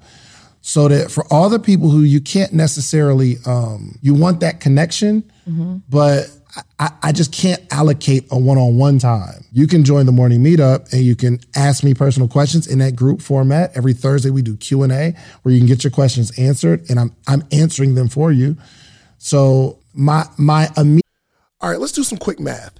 [0.61, 5.23] so that for all the people who you can't necessarily, um, you want that connection,
[5.47, 5.77] mm-hmm.
[5.87, 6.29] but
[6.79, 9.45] I, I just can't allocate a one-on-one time.
[9.51, 12.95] You can join the morning meetup and you can ask me personal questions in that
[12.95, 13.75] group format.
[13.75, 16.99] Every Thursday we do Q and A where you can get your questions answered, and
[16.99, 18.57] I'm I'm answering them for you.
[19.17, 21.03] So my my immediate
[21.59, 22.79] All right, let's do some quick math.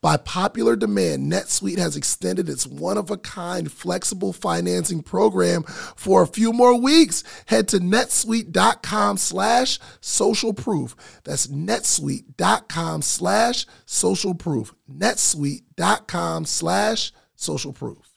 [0.00, 6.22] By popular demand, NetSuite has extended its one of a kind flexible financing program for
[6.22, 7.24] a few more weeks.
[7.46, 10.96] Head to netsuite.com slash social proof.
[11.24, 14.74] That's netsuite.com slash social proof.
[14.90, 18.10] netsuite.com slash social proof.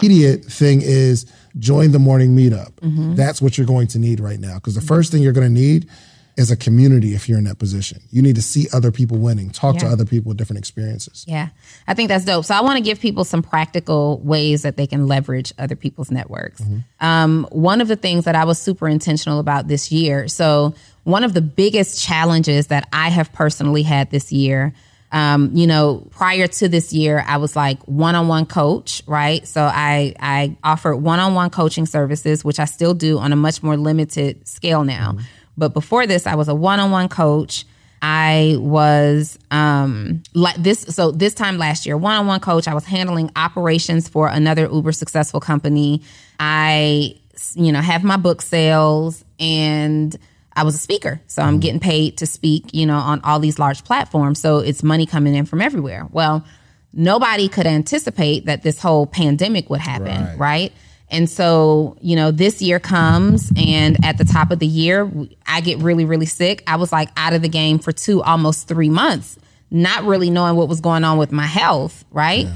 [0.00, 1.26] immediate thing is
[1.58, 2.72] join the morning meetup.
[2.80, 3.14] Mm-hmm.
[3.14, 4.54] That's what you're going to need right now.
[4.54, 5.88] Because the first thing you're going to need
[6.36, 8.00] is a community if you're in that position.
[8.10, 11.24] You need to see other people winning, talk to other people with different experiences.
[11.28, 11.48] Yeah,
[11.86, 12.44] I think that's dope.
[12.44, 16.10] So I want to give people some practical ways that they can leverage other people's
[16.10, 16.62] networks.
[17.00, 20.26] Um, one of the things that I was super intentional about this year.
[20.28, 20.74] So
[21.04, 24.72] one of the biggest challenges that I have personally had this year.
[25.10, 29.46] Um, you know, prior to this year, I was like one-on-one coach, right?
[29.46, 33.76] So I I offered one-on-one coaching services, which I still do on a much more
[33.76, 35.18] limited scale now.
[35.56, 37.64] But before this, I was a one-on-one coach.
[38.04, 43.30] I was um like this so this time last year, one-on-one coach, I was handling
[43.36, 46.02] operations for another uber successful company.
[46.40, 47.16] I
[47.54, 50.16] you know, have my book sales and
[50.54, 51.20] I was a speaker.
[51.26, 54.40] So I'm getting paid to speak, you know, on all these large platforms.
[54.40, 56.06] So it's money coming in from everywhere.
[56.10, 56.44] Well,
[56.92, 60.72] nobody could anticipate that this whole pandemic would happen, right?
[61.12, 65.12] And so, you know, this year comes, and at the top of the year,
[65.46, 66.64] I get really, really sick.
[66.66, 69.38] I was like out of the game for two, almost three months,
[69.70, 72.46] not really knowing what was going on with my health, right?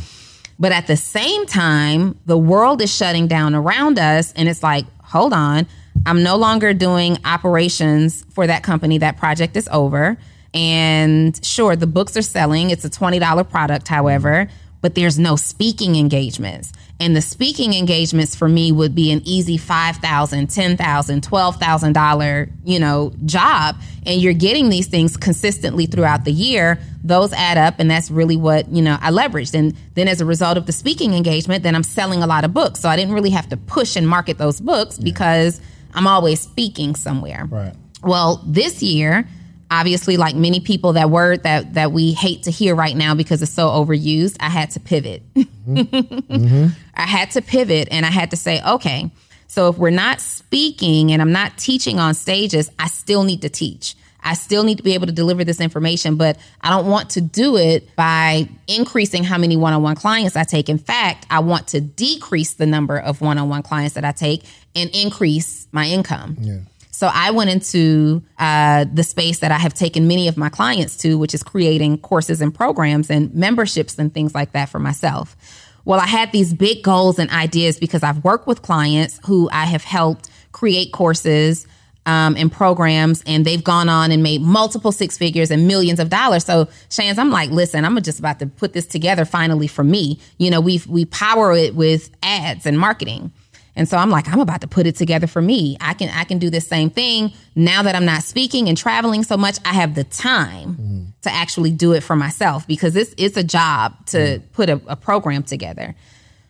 [0.59, 4.87] But at the same time, the world is shutting down around us, and it's like,
[5.03, 5.67] hold on,
[6.07, 8.97] I'm no longer doing operations for that company.
[8.97, 10.17] That project is over.
[10.55, 12.71] And sure, the books are selling.
[12.71, 14.49] It's a $20 product, however,
[14.87, 16.73] but there's no speaking engagements.
[17.01, 23.13] And the speaking engagements for me would be an easy $5,000, $10,000, $12,000, you know,
[23.25, 23.75] job.
[24.07, 26.79] And you're getting these things consistently throughout the year.
[27.03, 27.81] Those add up.
[27.81, 29.55] And that's really what, you know, I leveraged.
[29.55, 32.55] And then as a result of the speaking engagement, then I'm selling a lot of
[32.55, 32.79] books.
[32.79, 35.61] So I didn't really have to push and market those books because
[35.95, 37.75] I'm always speaking somewhere Right.
[38.05, 39.27] Well, this year,
[39.71, 43.43] obviously, like many people, that word that that we hate to hear right now because
[43.43, 45.23] it's so overused, I had to pivot.
[45.67, 46.69] Mm-hmm.
[46.95, 49.11] I had to pivot and I had to say, okay,
[49.49, 53.49] so if we're not speaking and I'm not teaching on stages, I still need to
[53.49, 53.97] teach.
[54.23, 57.21] I still need to be able to deliver this information, but I don't want to
[57.21, 60.69] do it by increasing how many one on one clients I take.
[60.69, 64.11] In fact, I want to decrease the number of one on one clients that I
[64.11, 64.43] take
[64.75, 66.37] and increase my income.
[66.41, 66.59] Yeah.
[66.97, 70.97] So I went into uh, the space that I have taken many of my clients
[71.03, 75.37] to, which is creating courses and programs and memberships and things like that for myself.
[75.85, 79.67] Well, I had these big goals and ideas because I've worked with clients who I
[79.67, 81.67] have helped create courses
[82.07, 86.09] um, and programs, and they've gone on and made multiple six figures and millions of
[86.09, 86.47] dollars.
[86.47, 90.19] So, Shands, I'm like, listen, I'm just about to put this together finally for me.
[90.39, 93.33] You know, we we power it with ads and marketing.
[93.77, 95.77] And so I'm like, I'm about to put it together for me.
[95.81, 99.23] I can I can do this same thing now that I'm not speaking and traveling
[99.23, 99.59] so much.
[99.65, 101.05] I have the time mm-hmm.
[101.23, 104.43] to actually do it for myself because it's it's a job to mm.
[104.53, 105.95] put a, a program together.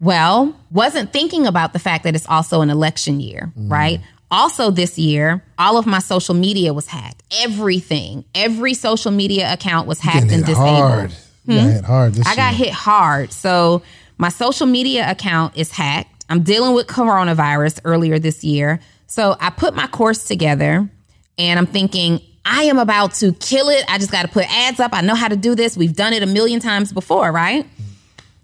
[0.01, 3.71] Well, wasn't thinking about the fact that it's also an election year, mm.
[3.71, 4.01] right?
[4.31, 7.23] Also, this year, all of my social media was hacked.
[7.41, 10.67] Everything, every social media account was hacked and disabled.
[10.67, 11.13] hard.
[11.47, 11.71] You got hmm?
[11.71, 13.33] hit hard this I got hit hard.
[13.33, 13.83] So
[14.19, 16.16] my social media account is hacked.
[16.29, 18.81] I'm dealing with coronavirus earlier this year.
[19.07, 20.89] So I put my course together
[21.39, 23.85] and I'm thinking, I am about to kill it.
[23.89, 24.93] I just got to put ads up.
[24.95, 25.77] I know how to do this.
[25.77, 27.67] We've done it a million times before, right?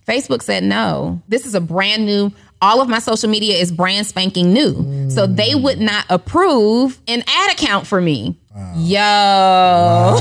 [0.07, 1.23] Facebook said no.
[1.29, 2.33] This is a brand new.
[2.61, 5.09] All of my social media is brand spanking new.
[5.11, 8.37] So they would not approve an ad account for me.
[8.77, 10.17] Yo.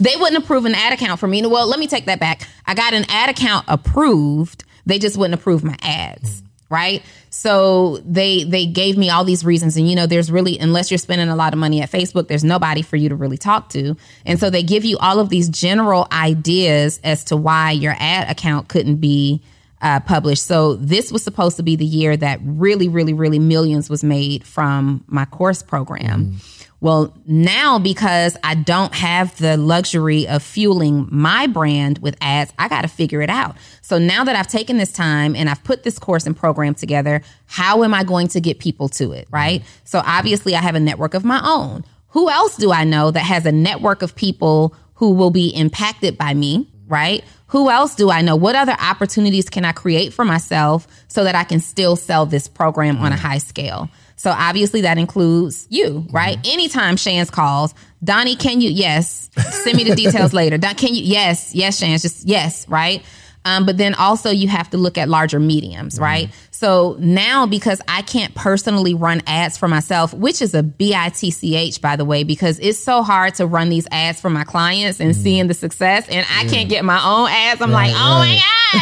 [0.00, 1.44] they wouldn't approve an ad account for me.
[1.46, 2.46] Well, let me take that back.
[2.66, 4.64] I got an ad account approved.
[4.86, 7.02] They just wouldn't approve my ads, right?
[7.30, 10.98] So they they gave me all these reasons and you know there's really unless you're
[10.98, 13.96] spending a lot of money at Facebook, there's nobody for you to really talk to.
[14.24, 18.30] And so they give you all of these general ideas as to why your ad
[18.30, 19.42] account couldn't be
[19.84, 20.44] uh, published.
[20.44, 24.46] So this was supposed to be the year that really, really, really millions was made
[24.46, 26.38] from my course program.
[26.84, 32.68] Well, now because I don't have the luxury of fueling my brand with ads, I
[32.68, 33.56] got to figure it out.
[33.80, 37.22] So now that I've taken this time and I've put this course and program together,
[37.46, 39.26] how am I going to get people to it?
[39.30, 39.62] Right.
[39.84, 41.86] So obviously, I have a network of my own.
[42.08, 46.18] Who else do I know that has a network of people who will be impacted
[46.18, 46.68] by me?
[46.86, 47.24] Right.
[47.46, 48.36] Who else do I know?
[48.36, 52.46] What other opportunities can I create for myself so that I can still sell this
[52.46, 53.20] program on a mm.
[53.20, 53.88] high scale?
[54.24, 56.38] So obviously that includes you, right?
[56.46, 58.70] Anytime Shands calls, Donnie, can you?
[58.70, 59.28] Yes.
[59.64, 60.56] Send me the details later.
[60.56, 61.02] Don, can you?
[61.02, 61.54] Yes.
[61.54, 62.00] Yes, Shands.
[62.00, 63.02] Just yes, right?
[63.44, 66.30] Um, but then also you have to look at larger mediums, right?
[66.52, 71.96] So now because I can't personally run ads for myself, which is a B-I-T-C-H, by
[71.96, 75.48] the way, because it's so hard to run these ads for my clients and seeing
[75.48, 77.60] the success and I can't get my own ads.
[77.60, 78.40] I'm like, oh my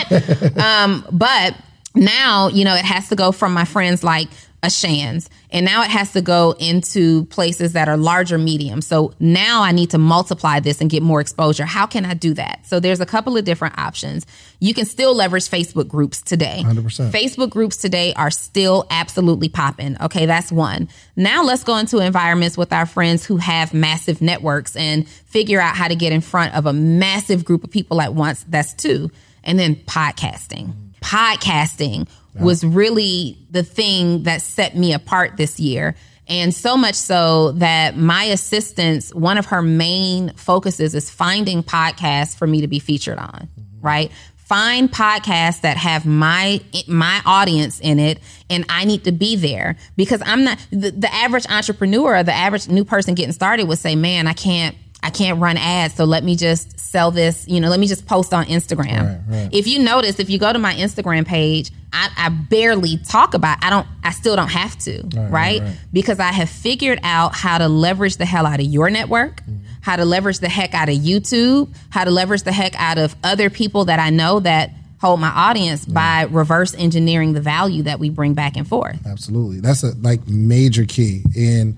[0.08, 0.58] God.
[0.60, 1.56] um, but
[1.96, 4.28] now, you know, it has to go from my friends like
[4.62, 5.28] a Shands.
[5.50, 8.80] And now it has to go into places that are larger medium.
[8.80, 11.64] So now I need to multiply this and get more exposure.
[11.64, 12.64] How can I do that?
[12.66, 14.24] So there's a couple of different options.
[14.60, 16.62] You can still leverage Facebook groups today.
[16.64, 17.10] 100%.
[17.10, 20.00] Facebook groups today are still absolutely popping.
[20.00, 20.88] Okay, that's one.
[21.16, 25.74] Now let's go into environments with our friends who have massive networks and figure out
[25.74, 28.44] how to get in front of a massive group of people at once.
[28.48, 29.10] That's two.
[29.42, 30.72] And then podcasting.
[31.00, 32.06] Podcasting
[32.40, 35.94] was really the thing that set me apart this year.
[36.28, 42.36] And so much so that my assistant's one of her main focuses is finding podcasts
[42.36, 43.86] for me to be featured on, mm-hmm.
[43.86, 44.12] right?
[44.36, 48.18] Find podcasts that have my my audience in it,
[48.50, 52.68] and I need to be there because I'm not the, the average entrepreneur, the average
[52.68, 56.22] new person getting started would say, "Man, I can't I can't run ads, so let
[56.22, 59.50] me just sell this, you know, let me just post on Instagram.
[59.52, 63.58] If you notice, if you go to my Instagram page, I, I barely talk about
[63.62, 65.62] I don't I still don't have to, right?
[65.92, 69.42] Because I have figured out how to leverage the hell out of your network,
[69.80, 73.16] how to leverage the heck out of YouTube, how to leverage the heck out of
[73.24, 77.98] other people that I know that hold my audience by reverse engineering the value that
[77.98, 79.04] we bring back and forth.
[79.04, 79.58] Absolutely.
[79.58, 81.24] That's a like major key.
[81.36, 81.76] And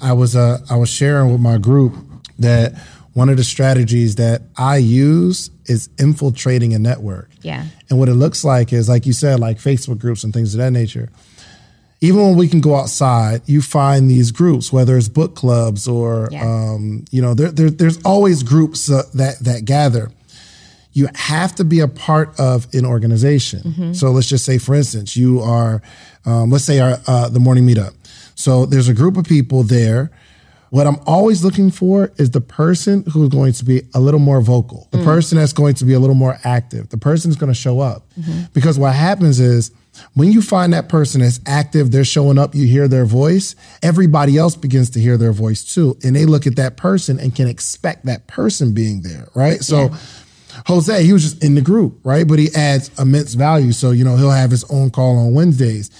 [0.00, 1.94] I was uh I was sharing with my group
[2.38, 2.74] that
[3.14, 7.30] one of the strategies that I use is infiltrating a network.
[7.42, 7.64] Yeah.
[7.90, 10.58] And what it looks like is like you said, like Facebook groups and things of
[10.58, 11.10] that nature.
[12.00, 16.28] Even when we can go outside, you find these groups, whether it's book clubs or,
[16.30, 16.44] Yeah.
[16.44, 20.10] um, you know, there, there, there's always groups uh, that that gather
[20.94, 23.94] you have to be a part of an organization.
[23.94, 25.80] So let's just say, for instance, you are,
[26.24, 27.94] um, let's say, our, uh, the morning meetup.
[28.34, 30.10] So there's a group of people there.
[30.70, 34.40] What I'm always looking for is the person who's going to be a little more
[34.40, 35.04] vocal, the mm.
[35.04, 37.80] person that's going to be a little more active, the person who's going to show
[37.80, 38.04] up.
[38.18, 38.42] Mm-hmm.
[38.52, 39.70] Because what happens is
[40.14, 44.36] when you find that person that's active, they're showing up, you hear their voice, everybody
[44.36, 45.96] else begins to hear their voice too.
[46.04, 49.60] And they look at that person and can expect that person being there, right?
[49.60, 49.90] So
[50.66, 52.26] Jose, he was just in the group, right?
[52.26, 53.72] But he adds immense value.
[53.72, 55.90] So, you know, he'll have his own call on Wednesdays.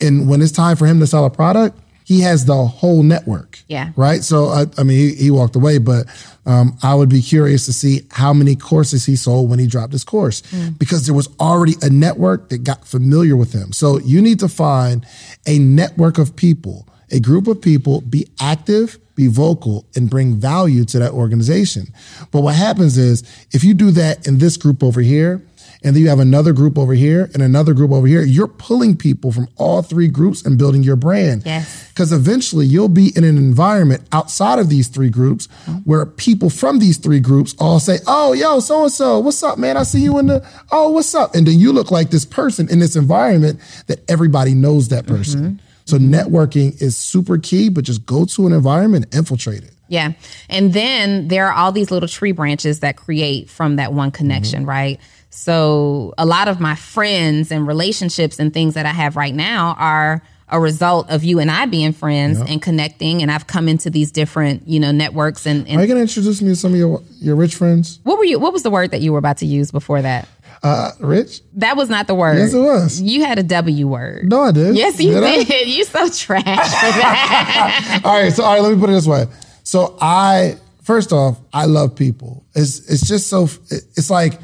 [0.00, 1.78] And when it's time for him to sell a product,
[2.08, 3.58] he has the whole network.
[3.68, 3.92] Yeah.
[3.94, 4.24] Right.
[4.24, 6.06] So, I, I mean, he, he walked away, but
[6.46, 9.92] um, I would be curious to see how many courses he sold when he dropped
[9.92, 10.40] his course
[10.78, 13.74] because there was already a network that got familiar with him.
[13.74, 15.04] So, you need to find
[15.46, 20.86] a network of people, a group of people, be active, be vocal, and bring value
[20.86, 21.88] to that organization.
[22.30, 25.42] But what happens is if you do that in this group over here,
[25.84, 28.96] and then you have another group over here and another group over here, you're pulling
[28.96, 31.42] people from all three groups and building your brand.
[31.46, 31.88] Yes.
[31.90, 35.46] Because eventually you'll be in an environment outside of these three groups
[35.84, 39.58] where people from these three groups all say, Oh, yo, so and so, what's up,
[39.58, 39.76] man?
[39.76, 41.34] I see you in the, oh, what's up?
[41.34, 45.40] And then you look like this person in this environment that everybody knows that person.
[45.40, 45.64] Mm-hmm.
[45.84, 49.72] So networking is super key, but just go to an environment infiltrate it.
[49.88, 50.12] Yeah.
[50.50, 54.60] And then there are all these little tree branches that create from that one connection,
[54.60, 54.68] mm-hmm.
[54.68, 55.00] right?
[55.30, 59.76] So a lot of my friends and relationships and things that I have right now
[59.78, 63.20] are a result of you and I being friends and connecting.
[63.20, 66.40] And I've come into these different, you know, networks and, Are you and gonna introduce
[66.40, 68.00] me to some of your your rich friends?
[68.04, 70.26] what were you what was the word that you were about to use before that?
[70.62, 71.40] Uh, rich?
[71.54, 72.38] That was not the word.
[72.38, 73.00] Yes, it was.
[73.00, 74.28] You had a W word.
[74.28, 74.74] No, I did.
[74.74, 75.68] Yes, you Did did.
[75.68, 78.00] You so trash for that.
[78.04, 79.26] all right, so all right, let me put it this way.
[79.62, 82.44] So I first off, I love people.
[82.54, 84.40] It's it's just so it's like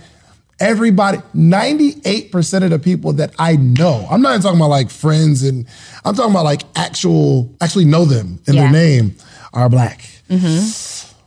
[0.60, 4.06] everybody 98% of the people that I know.
[4.10, 5.66] I'm not even talking about like friends and
[6.04, 8.62] I'm talking about like actual actually know them in Yeah.
[8.62, 9.16] their name
[9.52, 10.04] are black.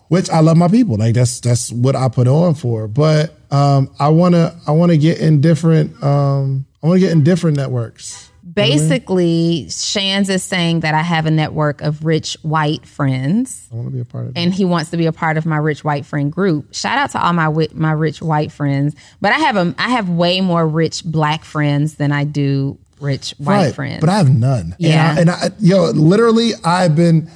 [0.09, 0.97] Which I love my people.
[0.97, 2.87] Like that's that's what I put on for.
[2.87, 7.05] But um I want to I want to get in different um I want to
[7.05, 8.29] get in different networks.
[8.57, 13.67] Basically, Shands is saying that I have a network of rich white friends.
[13.71, 14.39] I want to be a part of that.
[14.39, 16.73] and he wants to be a part of my rich white friend group.
[16.73, 19.89] Shout out to all my wi- my rich white friends, but I have a I
[19.89, 24.01] have way more rich black friends than I do rich white friends.
[24.01, 24.75] But I have none.
[24.79, 25.15] Yeah.
[25.17, 27.29] And I, and I yo, literally, I've been,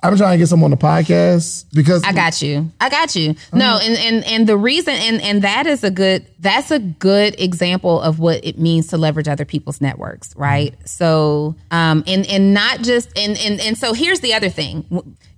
[0.00, 2.70] I've been trying to get someone on the podcast because I got you.
[2.80, 3.34] I got you.
[3.52, 7.34] No, and, and and the reason and and that is a good that's a good
[7.40, 10.74] example of what it means to leverage other people's networks, right?
[10.88, 14.86] So um and and not just and and and so here's the other thing.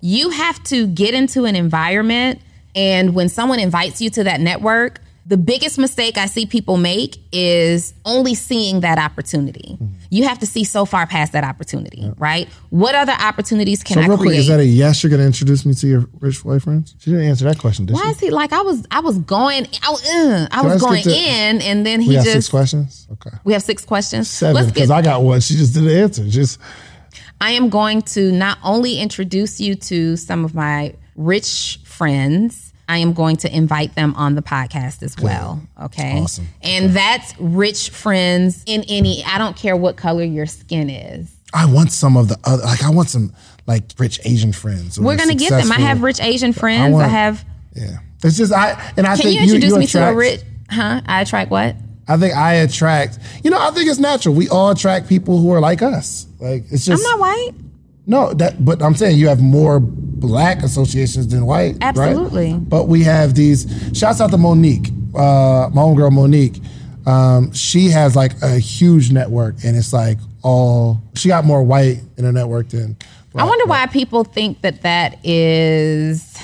[0.03, 2.41] You have to get into an environment
[2.75, 7.19] and when someone invites you to that network, the biggest mistake I see people make
[7.31, 9.79] is only seeing that opportunity.
[10.09, 12.49] You have to see so far past that opportunity, right?
[12.71, 14.31] What other opportunities can So I real create?
[14.31, 15.03] quick, is that a yes?
[15.03, 16.95] You're going to introduce me to your rich white friends?
[16.99, 18.09] She didn't answer that question, did Why she?
[18.11, 18.85] is he like I was?
[18.91, 19.67] I was going.
[19.87, 22.33] I, was- uh, I was going to- in, and then he just.
[22.33, 23.07] six questions.
[23.13, 24.29] Okay, We have six questions.
[24.29, 24.91] seven because.
[24.91, 25.41] I got one.
[25.41, 26.27] She just didn't answer.
[26.27, 26.59] Just
[27.41, 32.70] I am going to not only introduce you to some of my rich friends.
[32.91, 35.63] I am going to invite them on the podcast as well.
[35.81, 36.21] Okay.
[36.21, 36.49] Awesome.
[36.61, 39.23] And that's rich friends in any.
[39.25, 41.33] I don't care what color your skin is.
[41.55, 42.65] I want some of the other.
[42.65, 43.33] Like I want some
[43.69, 44.99] like rich Asian friends.
[44.99, 45.71] We're gonna get them.
[45.71, 46.93] I have rich Asian friends.
[46.93, 47.45] I, want- have.
[47.77, 50.41] Yeah, it's just I and I Can think you introduce me attract, to a rich?
[50.69, 51.01] Huh?
[51.07, 51.77] I attract what?
[52.09, 53.21] I think I attract.
[53.45, 54.35] You know, I think it's natural.
[54.35, 56.27] We all attract people who are like us.
[56.41, 57.05] Like it's just.
[57.07, 57.53] I'm not white.
[58.07, 59.79] No, that but I'm saying you have more
[60.21, 61.73] black associations than white.
[61.81, 61.83] right?
[61.83, 62.55] Absolutely.
[62.55, 63.67] But we have these
[63.97, 66.61] shouts out to Monique, uh, my girl Monique.
[67.07, 72.01] Um, she has like a huge network and it's like all she got more white
[72.19, 72.97] in her network than
[73.35, 76.37] I wonder why people think that that is.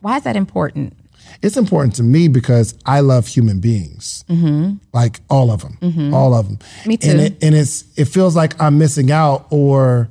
[0.00, 0.94] Why is that important?
[1.42, 4.74] it's important to me because I love human beings, mm-hmm.
[4.92, 6.58] like all of them, all of them.
[6.86, 7.10] Me too.
[7.10, 10.08] And, it, and it's it feels like I'm missing out, or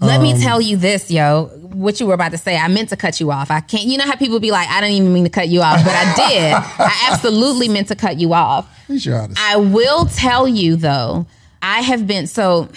[0.00, 1.50] Let Um, me tell you this, yo.
[1.74, 3.50] What you were about to say, I meant to cut you off.
[3.50, 3.84] I can't.
[3.84, 5.92] You know how people be like, I didn't even mean to cut you off, but
[5.94, 6.52] I did.
[6.52, 8.68] I absolutely meant to cut you off.
[8.84, 9.40] at least honest.
[9.40, 11.26] I will tell you though,
[11.62, 12.68] I have been so.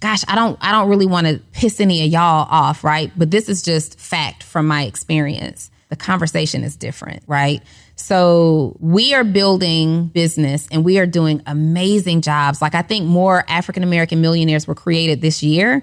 [0.00, 0.58] Gosh, I don't.
[0.60, 3.10] I don't really want to piss any of y'all off, right?
[3.16, 5.70] But this is just fact from my experience.
[5.88, 7.62] The conversation is different, right?
[8.06, 12.62] So we are building business and we are doing amazing jobs.
[12.62, 15.82] Like I think more African American millionaires were created this year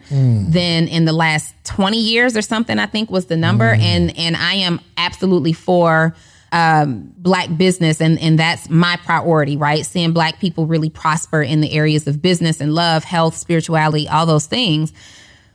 [0.49, 3.73] than in the last 20 years or something, I think was the number.
[3.73, 6.15] And and I am absolutely for
[6.53, 11.59] um, black business and and that's my priority right seeing black people really prosper in
[11.59, 14.93] the areas of business and love health spirituality all those things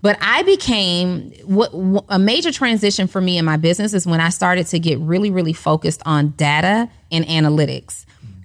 [0.01, 4.21] But I became what wh- a major transition for me in my business is when
[4.21, 8.05] I started to get really, really focused on data and analytics.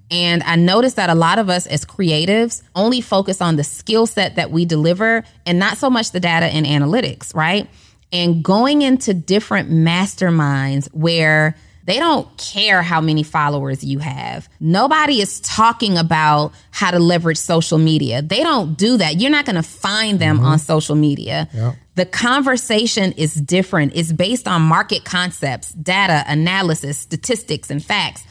[0.10, 4.06] And I noticed that a lot of us as creatives only focus on the skill
[4.06, 7.68] set that we deliver and not so much the data and analytics, right?
[8.12, 11.56] And going into different masterminds where
[11.86, 14.48] they don't care how many followers you have.
[14.60, 18.22] Nobody is talking about how to leverage social media.
[18.22, 19.20] They don't do that.
[19.20, 20.46] You're not going to find them mm-hmm.
[20.46, 21.50] on social media.
[21.96, 23.94] The conversation is different.
[23.96, 28.24] It's based on market concepts, data, analysis, statistics, and facts.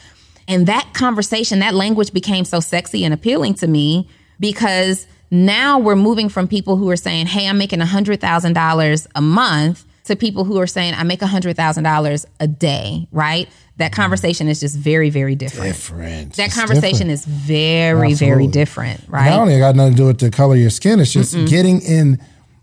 [0.47, 5.95] And that conversation, that language became so sexy and appealing to me because now we're
[5.95, 10.57] moving from people who are saying, Hey, I'm making $100,000 a month to people who
[10.59, 13.47] are saying, I make $100,000 a day, right?
[13.77, 14.01] That mm-hmm.
[14.01, 15.67] conversation is just very, very different.
[15.67, 16.33] Different.
[16.33, 17.11] That It's conversation different.
[17.11, 18.47] is very, very Absolutely.
[18.47, 19.31] different, Not right?
[19.33, 21.81] only it got nothing to do with the color of your skin, it's just getting
[21.81, 22.19] in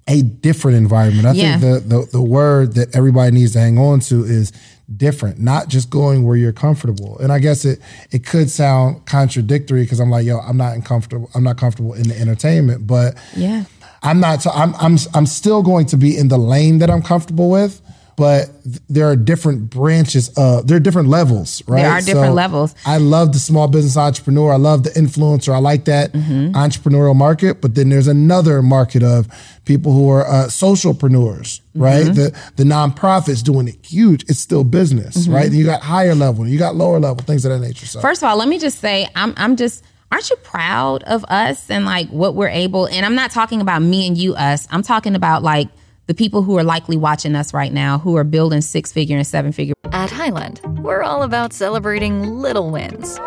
[0.08, 1.26] a different environment.
[1.26, 1.58] I Yeah.
[1.58, 4.52] think the, the the word that everybody needs to hang on to is
[4.96, 7.16] different, not just going where you're comfortable.
[7.18, 7.80] And I guess it
[8.10, 11.30] it could sound contradictory because I'm like, yo, I'm not uncomfortable.
[11.34, 13.64] I'm not comfortable in the entertainment, but Yeah.
[14.02, 14.42] I'm not.
[14.42, 17.80] So I'm I'm I'm still going to be in the lane that I'm comfortable with.
[18.16, 18.50] But
[18.90, 21.80] there are different branches of there are different levels, right?
[21.82, 22.74] There are different levels.
[22.84, 24.52] I love the small business entrepreneur.
[24.52, 25.54] I love the influencer.
[25.54, 26.54] I like that Mm-hmm.
[26.54, 27.62] entrepreneurial market.
[27.62, 29.26] But then there's another market of
[29.64, 32.04] people who are uh, socialpreneurs, right?
[32.06, 32.14] Mm-hmm.
[32.14, 34.24] The the nonprofits doing it huge.
[34.28, 35.34] It's still business, Mm-hmm.
[35.34, 35.50] right?
[35.52, 37.86] You got higher level, you got lower level, things of that nature.
[37.86, 41.24] So First of all, let me just say, I'm I'm just aren't you proud of
[41.24, 44.66] us and like what we're able and I'm not talking about me and you us.
[44.70, 45.68] I'm talking about like
[46.06, 49.26] the people who are likely watching us right now who are building six figure and
[49.26, 53.18] seven figure At Hyland, we're all about celebrating little wins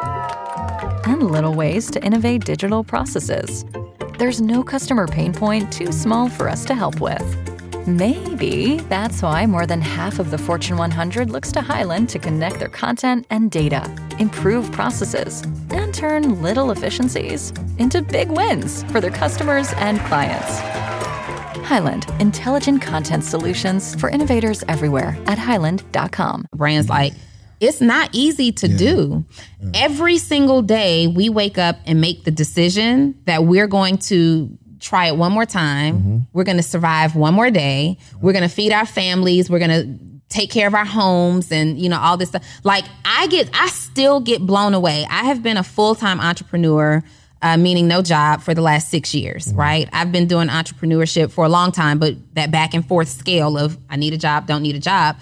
[1.06, 3.66] and little ways to innovate digital processes.
[4.20, 7.53] There's no customer pain point too small for us to help with.
[7.86, 12.60] Maybe that's why more than half of the Fortune 100 looks to Hyland to connect
[12.60, 19.12] their content and data, improve processes, and turn little efficiencies into big wins for their
[19.12, 20.60] customers and clients.
[21.68, 26.48] Hyland, intelligent content solutions for innovators everywhere at hyland.com.
[26.56, 27.12] brands like
[27.60, 29.26] it's not easy to do.
[29.74, 35.08] Every single day we wake up and make the decision that we're going to try
[35.08, 36.28] it one more time.
[36.34, 37.98] We're going to survive one more day.
[38.22, 39.50] We're going to feed our families.
[39.50, 42.44] We're going to take care of our homes and you know all this stuff.
[42.64, 45.06] Like I get I still get blown away.
[45.10, 47.04] I have been a full-time entrepreneur
[47.44, 49.90] uh, meaning no job for the last six years, right?
[49.92, 53.78] I've been doing entrepreneurship for a long time, but that back and forth scale of
[53.90, 55.18] I need a job, don't need a job.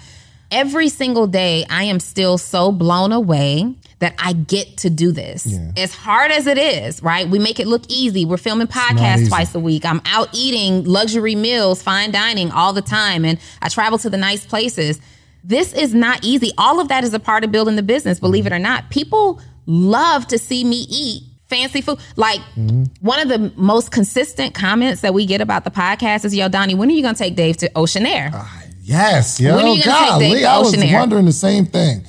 [0.50, 5.46] Every single day, I am still so blown away that I get to do this.
[5.76, 7.28] As hard as it is, right?
[7.28, 8.24] We make it look easy.
[8.24, 9.84] We're filming podcasts twice a week.
[9.84, 14.16] I'm out eating luxury meals, fine dining all the time, and I travel to the
[14.16, 15.00] nice places.
[15.44, 16.50] This is not easy.
[16.58, 18.90] All of that is a part of building the business, believe it or not.
[18.90, 22.00] People love to see me eat fancy food.
[22.16, 22.84] Like mm-hmm.
[23.06, 26.74] one of the most consistent comments that we get about the podcast is, "Yo, Donnie,
[26.74, 29.84] when are you gonna take Dave to Oceanaire?" Ah, yes, yo, When are you take
[29.84, 32.04] golly, Dave to I was wondering the same thing.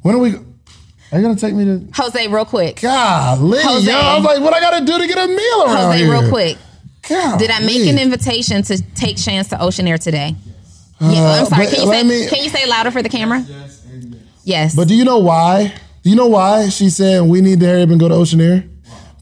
[0.00, 0.34] When are we?
[1.12, 1.86] Are you gonna take me to?
[1.94, 2.80] Jose, real quick.
[2.80, 3.90] Golly, Jose.
[3.90, 6.10] yo, I was like, what I gotta do to get a meal around Jose, here?
[6.10, 6.56] real quick.
[7.08, 7.38] Golly.
[7.38, 10.34] Did I make an invitation to take Shands to Oceanaire today?
[11.00, 11.66] yeah, I'm sorry.
[11.66, 13.40] Uh, but Can you, say, me- can you say louder for the camera?
[13.46, 13.86] Yes.
[14.44, 14.74] Yes.
[14.76, 15.72] But do you know why?
[16.02, 18.68] Do you know why she's saying we need to hurry up and go to Oceanaire?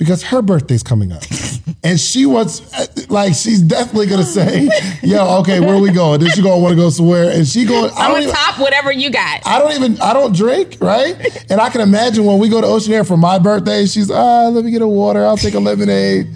[0.01, 1.22] Because her birthday's coming up.
[1.84, 2.62] and she wants,
[3.11, 4.66] like, she's definitely gonna say,
[5.03, 6.20] yo, okay, where we going?
[6.20, 7.30] Then she gonna wanna go somewhere.
[7.30, 9.46] And she going, I I'm don't gonna top whatever you got.
[9.46, 11.14] I don't even, I don't drink, right?
[11.51, 14.64] And I can imagine when we go to Oceanaire for my birthday, she's, ah, let
[14.64, 16.28] me get a water, I'll take a lemonade.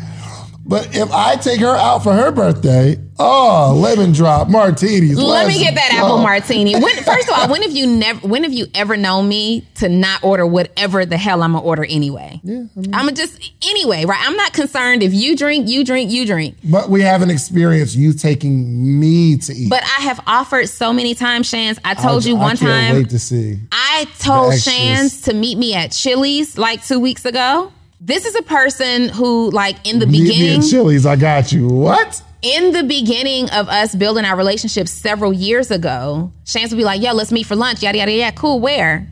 [0.66, 5.16] But if I take her out for her birthday, oh, lemon drop, martinis.
[5.16, 5.96] Let me get that go.
[5.98, 6.22] apple oh.
[6.22, 6.74] martini.
[6.74, 8.26] When, first of all, when have you never?
[8.26, 11.84] When have you ever known me to not order whatever the hell I'm gonna order
[11.84, 12.40] anyway?
[12.42, 14.20] Yeah, I'm gonna just anyway, right?
[14.26, 16.56] I'm not concerned if you drink, you drink, you drink.
[16.64, 19.70] But we haven't experienced you taking me to eat.
[19.70, 21.78] But I have offered so many times, Shands.
[21.84, 22.96] I told you I one can't time.
[22.96, 23.58] Wait to see.
[23.70, 24.54] I told.
[24.64, 27.72] Shands to meet me at Chili's like two weeks ago.
[28.00, 31.06] This is a person who, like, in the Meet me beginning, at Chili's.
[31.06, 31.68] I got you.
[31.68, 32.22] What?
[32.44, 37.00] In the beginning of us building our relationship several years ago, Shands would be like,
[37.00, 38.36] "Yo, let's meet for lunch." Yada yada yada.
[38.36, 38.60] Cool.
[38.60, 39.08] Where?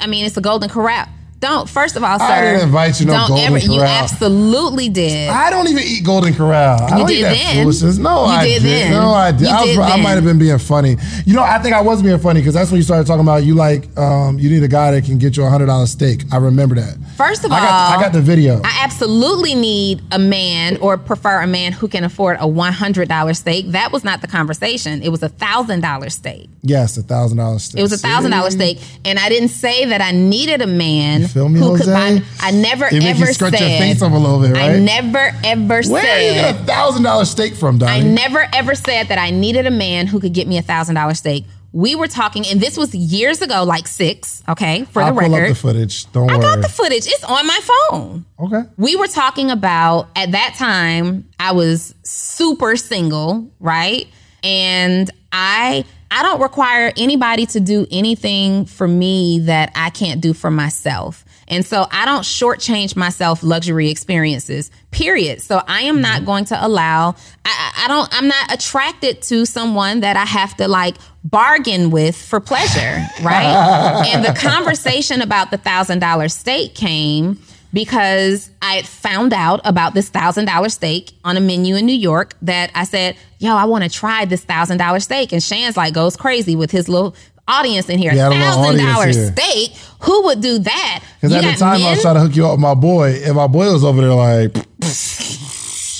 [0.00, 1.06] I mean, it's a Golden Corral.
[1.40, 1.68] Don't.
[1.68, 2.24] First of all, sir.
[2.24, 3.58] I didn't invite you no don't Golden ever.
[3.58, 5.28] You absolutely did.
[5.28, 6.82] I don't even eat Golden Corral.
[6.82, 7.62] I You don't did eat that then.
[7.62, 7.98] foolishness.
[7.98, 8.62] No, You I did did.
[8.62, 8.90] then.
[8.92, 9.40] No, I did.
[9.42, 10.96] You I, was, did I might have been being funny.
[11.26, 13.44] You know, I think I was being funny because that's when you started talking about
[13.44, 16.22] you like um, you need a guy that can get you a hundred dollar steak.
[16.32, 16.96] I remember that.
[17.16, 18.60] First of I got, all, I got the video.
[18.64, 23.68] I absolutely need a man or prefer a man who can afford a $100 steak.
[23.70, 25.02] That was not the conversation.
[25.02, 26.48] It was a $1,000 steak.
[26.62, 27.78] yes, a thousand dollar steak.
[27.78, 31.27] It was a thousand dollar steak, and I didn't say that I needed a man
[31.28, 32.18] You feel me, who could Jose?
[32.20, 32.24] buy.
[32.40, 33.68] I never make ever you scrunch said.
[33.70, 34.70] your face up a little bit, right?
[34.70, 38.74] I never ever Where are you get a thousand dollar steak from, I never ever
[38.74, 41.44] said that I needed a man who could get me a thousand dollar steak.
[41.72, 44.42] We were talking, and this was years ago, like six.
[44.48, 46.10] Okay, for I'll the pull record, up the footage.
[46.12, 46.42] Don't I worry.
[46.42, 47.06] got the footage.
[47.06, 47.60] It's on my
[47.90, 48.24] phone.
[48.40, 48.62] okay.
[48.78, 54.06] We were talking about at that time I was super single, right?
[54.42, 60.32] And I I don't require anybody to do anything for me that I can't do
[60.32, 61.24] for myself.
[61.48, 65.40] And so I don't shortchange myself luxury experiences, period.
[65.40, 66.24] So I am not mm-hmm.
[66.26, 70.56] going to allow, I, I I don't, I'm not attracted to someone that I have
[70.58, 74.04] to like bargain with for pleasure, right?
[74.12, 77.38] and the conversation about the thousand dollar steak came
[77.72, 81.96] because I had found out about this thousand dollar steak on a menu in New
[81.96, 85.32] York that I said, yo, I want to try this thousand dollar steak.
[85.32, 87.14] And Shands like goes crazy with his little
[87.48, 88.12] audience in here.
[88.12, 89.72] Yeah, I had a Thousand dollar steak?
[90.02, 91.04] Who would do that?
[91.20, 93.34] Because at the time I was trying to hook you up with my boy, and
[93.34, 94.56] my boy was over there like,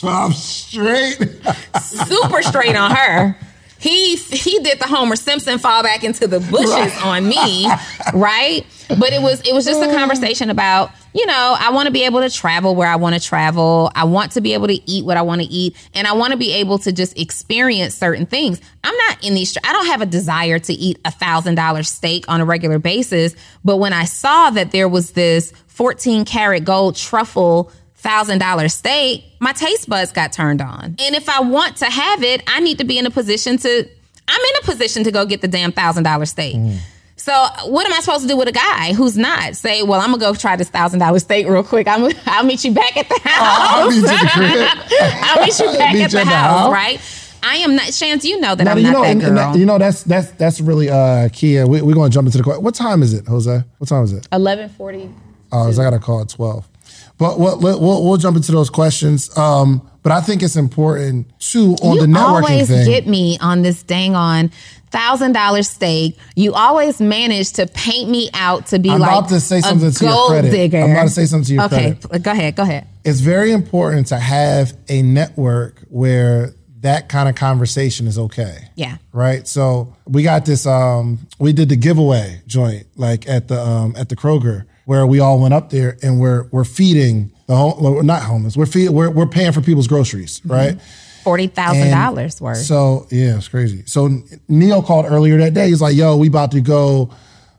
[0.05, 1.17] I'm straight.
[1.83, 3.37] super straight on her.
[3.81, 7.69] He he did the Homer Simpson fall back into the bushes on me,
[8.13, 8.67] right?
[8.89, 9.95] But it was it was just a uh.
[9.95, 13.21] conversation about you know I want to be able to travel where I want to
[13.21, 13.91] travel.
[13.95, 16.33] I want to be able to eat what I want to eat, and I want
[16.33, 18.61] to be able to just experience certain things.
[18.85, 19.57] I'm not in these.
[19.65, 23.35] I don't have a desire to eat a thousand dollar steak on a regular basis.
[23.65, 29.25] But when I saw that there was this 14 karat gold truffle thousand dollar steak,
[29.41, 30.97] my taste buds got turned on.
[30.99, 33.89] And if I want to have it, I need to be in a position to
[34.29, 36.57] I'm in a position to go get the damn thousand dollar steak.
[36.57, 36.79] Mm.
[37.19, 37.33] So
[37.67, 39.55] what am I supposed to do with a guy who's not?
[39.57, 41.87] Say, well, I'm gonna go try this thousand dollar steak real quick.
[41.87, 43.69] I'm, I'll meet you back at the house.
[43.71, 45.13] I'll meet you at the crib.
[45.23, 46.73] I'll meet you back Meet at you the at the house, house.
[46.73, 47.01] right?
[47.43, 47.93] I am not.
[47.93, 49.29] Shands, you know that Now, I'm you not know, that and- girl.
[49.31, 51.63] and that- you know that's that's that's really uh key.
[51.65, 52.65] We, we're going to jump into the question.
[52.65, 53.63] What time is it, Jose?
[53.79, 54.27] What time is it?
[54.33, 55.11] Eleven forty.
[55.53, 56.69] Oh, so I got to call at twelve.
[57.19, 59.37] But we'll, we'll we'll jump into those questions.
[59.37, 62.13] Um, but I think it's important too on you the networking
[62.47, 62.87] thing You always thing.
[62.87, 64.51] get me on this dang on
[64.91, 66.17] thousand dollar stake.
[66.37, 69.63] You always manage to paint me out to be I'm like about to say a
[69.63, 70.51] something to your credit.
[70.51, 70.79] digger.
[70.79, 72.05] I'm about to say something to your okay, credit.
[72.07, 72.87] Okay, go ahead, go ahead.
[73.05, 78.69] it's very important to have a network where that kind of conversation is okay.
[78.77, 78.99] Yeah.
[79.13, 79.47] Right.
[79.49, 80.65] So we got this.
[80.65, 85.21] Um, we did the giveaway joint like at the um, at the Kroger where we
[85.21, 88.57] all went up there and we're we're feeding the home, not homeless.
[88.57, 90.41] We're feed, we're we're paying for people's groceries.
[90.41, 90.51] Mm-hmm.
[90.51, 90.81] Right.
[91.25, 92.57] Forty thousand And dollars worth.
[92.57, 93.83] So yeah, it's crazy.
[93.85, 94.09] So
[94.49, 95.69] Neil called earlier that day.
[95.69, 97.11] He's like, "Yo, we about to go.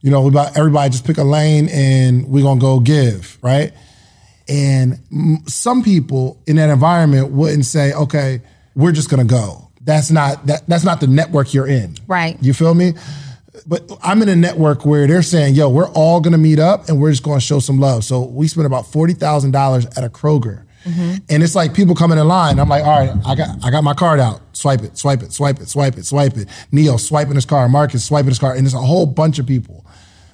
[0.01, 3.73] You know, we about everybody just pick a lane and we're gonna go give right."
[4.47, 4.99] And
[5.45, 8.41] some people in that environment wouldn't say, "Okay,
[8.73, 10.67] we're just gonna go." That's not that.
[10.67, 11.95] That's not the network you're in.
[12.07, 12.39] Right.
[12.41, 12.93] You feel me?
[13.65, 16.99] But I'm in a network where they're saying, "Yo, we're all gonna meet up and
[16.99, 20.09] we're just gonna show some love." So we spent about forty thousand dollars at a
[20.09, 20.63] Kroger.
[20.85, 21.15] Mm-hmm.
[21.29, 22.57] And it's like people coming in line.
[22.57, 24.41] I'm like, all right, I got I got my card out.
[24.53, 26.47] Swipe it, swipe it, swipe it, swipe it, swipe it.
[26.71, 29.85] Neil swiping his card, Marcus swiping his card, and there's a whole bunch of people.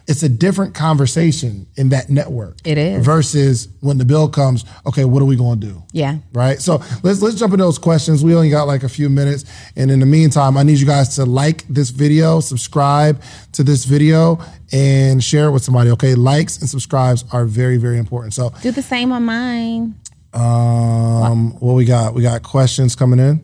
[0.07, 2.57] It's a different conversation in that network.
[2.63, 3.03] It is.
[3.03, 5.81] Versus when the bill comes, okay, what are we gonna do?
[5.93, 6.17] Yeah.
[6.31, 6.59] Right?
[6.61, 8.23] So let's let's jump into those questions.
[8.23, 9.45] We only got like a few minutes.
[9.75, 13.19] And in the meantime, I need you guys to like this video, subscribe
[13.53, 14.39] to this video,
[14.71, 15.89] and share it with somebody.
[15.91, 16.13] Okay.
[16.13, 18.33] Likes and subscribes are very, very important.
[18.35, 19.95] So Do the same on mine.
[20.33, 22.13] um, what we got?
[22.13, 23.43] We got questions coming in.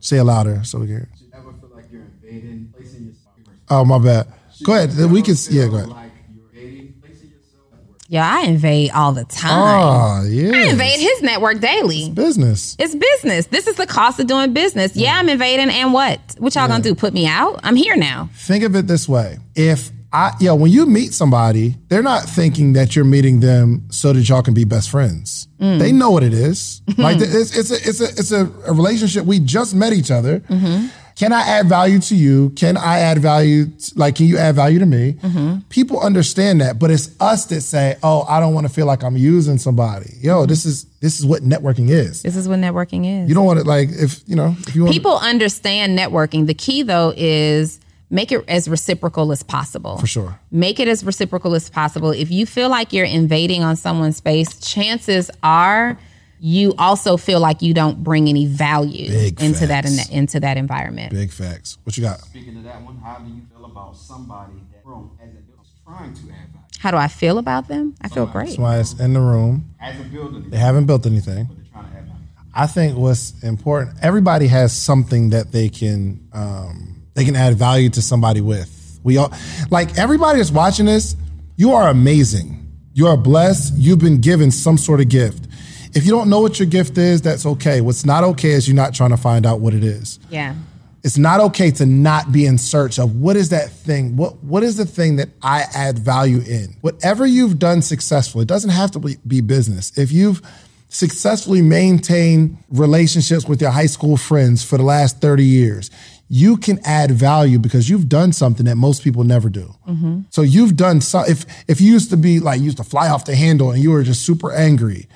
[0.00, 3.34] Say it louder so we can ever feel like you're invading, placing yourself?
[3.68, 4.26] Oh, my bad.
[4.64, 5.10] Go ahead.
[5.10, 5.34] We can.
[5.50, 5.88] Yeah, go ahead.
[5.88, 7.80] Like you're invading, placing yourself.
[8.08, 9.52] Yo, I invade all the time.
[9.52, 10.52] Oh, yeah.
[10.54, 12.10] I invade his network daily.
[12.10, 12.76] business.
[12.78, 13.46] It's business.
[13.46, 14.96] This is the cost of doing business.
[14.96, 16.20] Yeah, I'm invading, and what?
[16.38, 16.94] What y'all gonna do?
[16.94, 17.60] Put me out?
[17.62, 18.30] I'm here now.
[18.34, 22.72] Think of it this way: if I, yo, when you meet somebody, they're not thinking
[22.72, 25.46] that you're meeting them so that y'all can be best friends.
[25.60, 25.78] Mm.
[25.78, 26.82] They know what it is.
[26.98, 29.24] like it's it's a it's a it's a, a relationship.
[29.24, 30.40] We just met each other.
[30.40, 30.88] Mm-hmm.
[31.16, 32.50] Can I add value to you?
[32.50, 33.66] Can I add value?
[33.94, 35.14] like, can you add value to me?
[35.14, 35.60] Mm-hmm.
[35.68, 39.02] People understand that, but it's us that say, "Oh, I don't want to feel like
[39.02, 40.48] I'm using somebody." Yo, mm-hmm.
[40.48, 42.22] this is this is what networking is.
[42.22, 43.28] This is what networking is.
[43.28, 46.46] You don't want it like if you know if you want People understand networking.
[46.46, 47.80] The key though is
[48.10, 49.98] make it as reciprocal as possible.
[49.98, 50.38] For sure.
[50.50, 52.10] Make it as reciprocal as possible.
[52.10, 55.98] If you feel like you're invading on someone's space, chances are
[56.42, 60.08] you also feel like you don't bring any value Big into that facts.
[60.08, 61.12] into that environment.
[61.12, 61.76] Big facts.
[61.84, 62.20] What you got?
[62.20, 65.62] Speaking of that one, how do you feel about somebody that room as a builder
[65.62, 66.66] is trying to add value?
[66.78, 67.94] How do I feel about them?
[68.00, 68.46] I feel great.
[68.46, 69.70] That's why it's in the room.
[69.80, 71.46] As a builder, They haven't built anything.
[71.46, 72.16] they're trying to add value.
[72.54, 73.98] I think what's important.
[74.02, 78.98] Everybody has something that they can um, they can add value to somebody with.
[79.02, 79.30] We all
[79.70, 81.16] like everybody that's watching this.
[81.56, 82.56] You are amazing.
[82.94, 83.74] You are blessed.
[83.76, 85.46] You've been given some sort of gift.
[85.94, 87.80] If you don't know what your gift is, that's okay.
[87.80, 90.18] What's not okay is you're not trying to find out what it is.
[90.30, 90.54] Yeah.
[91.02, 94.16] It's not okay to not be in search of what is that thing?
[94.16, 96.76] What what is the thing that I add value in?
[96.82, 99.96] Whatever you've done successfully, it doesn't have to be, business.
[99.96, 100.42] If you've
[100.88, 105.90] successfully maintained relationships with your high school friends for the last 30 years,
[106.28, 109.74] you can add value because you've done something that most people never do.
[109.88, 110.20] Mm-hmm.
[110.30, 113.08] So you've done so if if you used to be like you used to fly
[113.08, 115.08] off the handle and you were just super angry,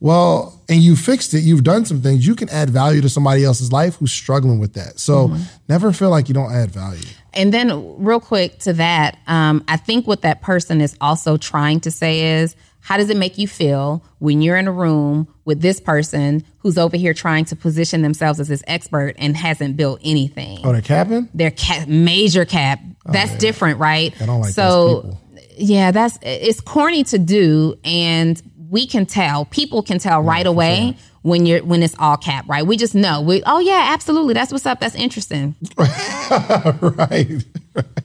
[0.00, 3.44] well, and you fixed it, you've done some things, you can add value to somebody
[3.44, 5.00] else's life who's struggling with that.
[5.00, 5.34] So
[5.68, 7.02] never feel like you don't add value.
[7.34, 11.80] And then, real quick to that, um, I think what that person is also trying
[11.80, 15.60] to say is, how does it make you feel when you're in a room with
[15.60, 20.00] this person who's over here trying to position themselves as this expert and hasn't built
[20.02, 20.60] anything?
[20.64, 21.28] Oh, they're capping?
[21.34, 22.80] They're cap, major cap.
[23.04, 24.14] That's different, right?
[24.20, 25.20] I don't like so, those people.
[25.58, 29.44] yeah, that's it's corny to do, and we can tell.
[29.46, 32.66] People can tell right away when you're when it's all cap, right?
[32.66, 33.20] We just know.
[33.20, 34.34] We oh yeah, absolutely.
[34.34, 34.80] That's what's up.
[34.80, 35.54] That's interesting.
[35.76, 37.44] right.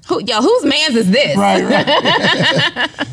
[0.07, 1.38] Who, yo, whose man's is this?
[1.38, 2.89] Right, right.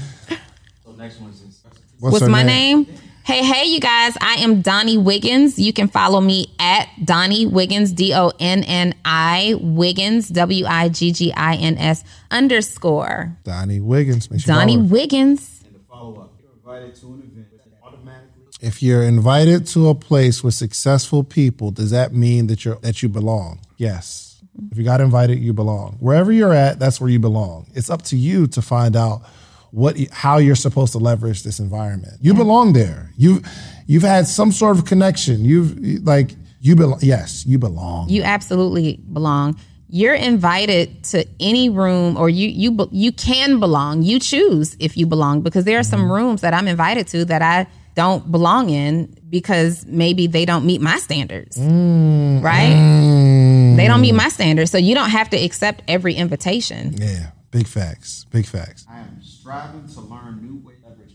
[0.85, 1.63] So next one is
[1.99, 2.87] What's my name?
[3.25, 4.15] Hey, hey, you guys.
[4.21, 5.59] I am Donnie Wiggins.
[5.59, 10.89] You can follow me at Donnie Wiggins, D O N N I Wiggins, W I
[10.89, 13.37] G G I N S underscore.
[13.45, 14.31] Donnie Wiggins.
[14.31, 14.93] Make sure you Donnie follow her.
[14.95, 15.61] Wiggins.
[15.67, 16.33] and the follow up.
[16.41, 17.49] You're invited to an event
[17.83, 18.43] automatically.
[18.61, 23.03] If you're invited to a place with successful people, does that mean that you're that
[23.03, 23.61] you belong?
[23.77, 24.43] Yes.
[24.71, 25.97] If you got invited, you belong.
[26.01, 27.71] Wherever you're at, that's where you belong.
[27.75, 29.23] It's up to you to find out
[29.71, 32.15] what how you're supposed to leverage this environment.
[32.21, 33.13] You belong there.
[33.17, 33.43] You
[33.87, 35.45] you've had some sort of connection.
[35.45, 36.99] You've like you belong.
[37.03, 38.09] Yes, you belong.
[38.09, 39.59] You absolutely belong.
[39.93, 44.03] You're invited to any room, or you you you can belong.
[44.03, 46.13] You choose if you belong because there are some mm-hmm.
[46.13, 50.81] rooms that I'm invited to that I don't belong in because maybe they don't meet
[50.81, 52.45] my standards, mm-hmm.
[52.45, 53.77] right?
[53.77, 56.95] They don't meet my standards, so you don't have to accept every invitation.
[56.97, 58.27] yeah, big facts.
[58.31, 58.87] Big facts.
[58.89, 61.15] I am striving to learn new ways to leverage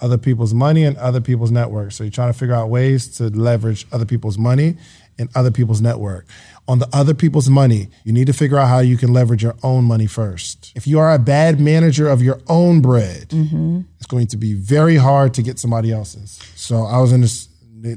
[0.00, 1.92] other people's money and other people's network.
[1.92, 4.76] So you're trying to figure out ways to leverage other people's money
[5.18, 6.26] and other people's network.
[6.68, 9.56] On the other people's money, you need to figure out how you can leverage your
[9.62, 10.70] own money first.
[10.76, 13.80] If you are a bad manager of your own bread, mm-hmm.
[13.96, 16.38] it's going to be very hard to get somebody else's.
[16.54, 17.48] So I was in this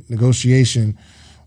[0.10, 0.98] negotiation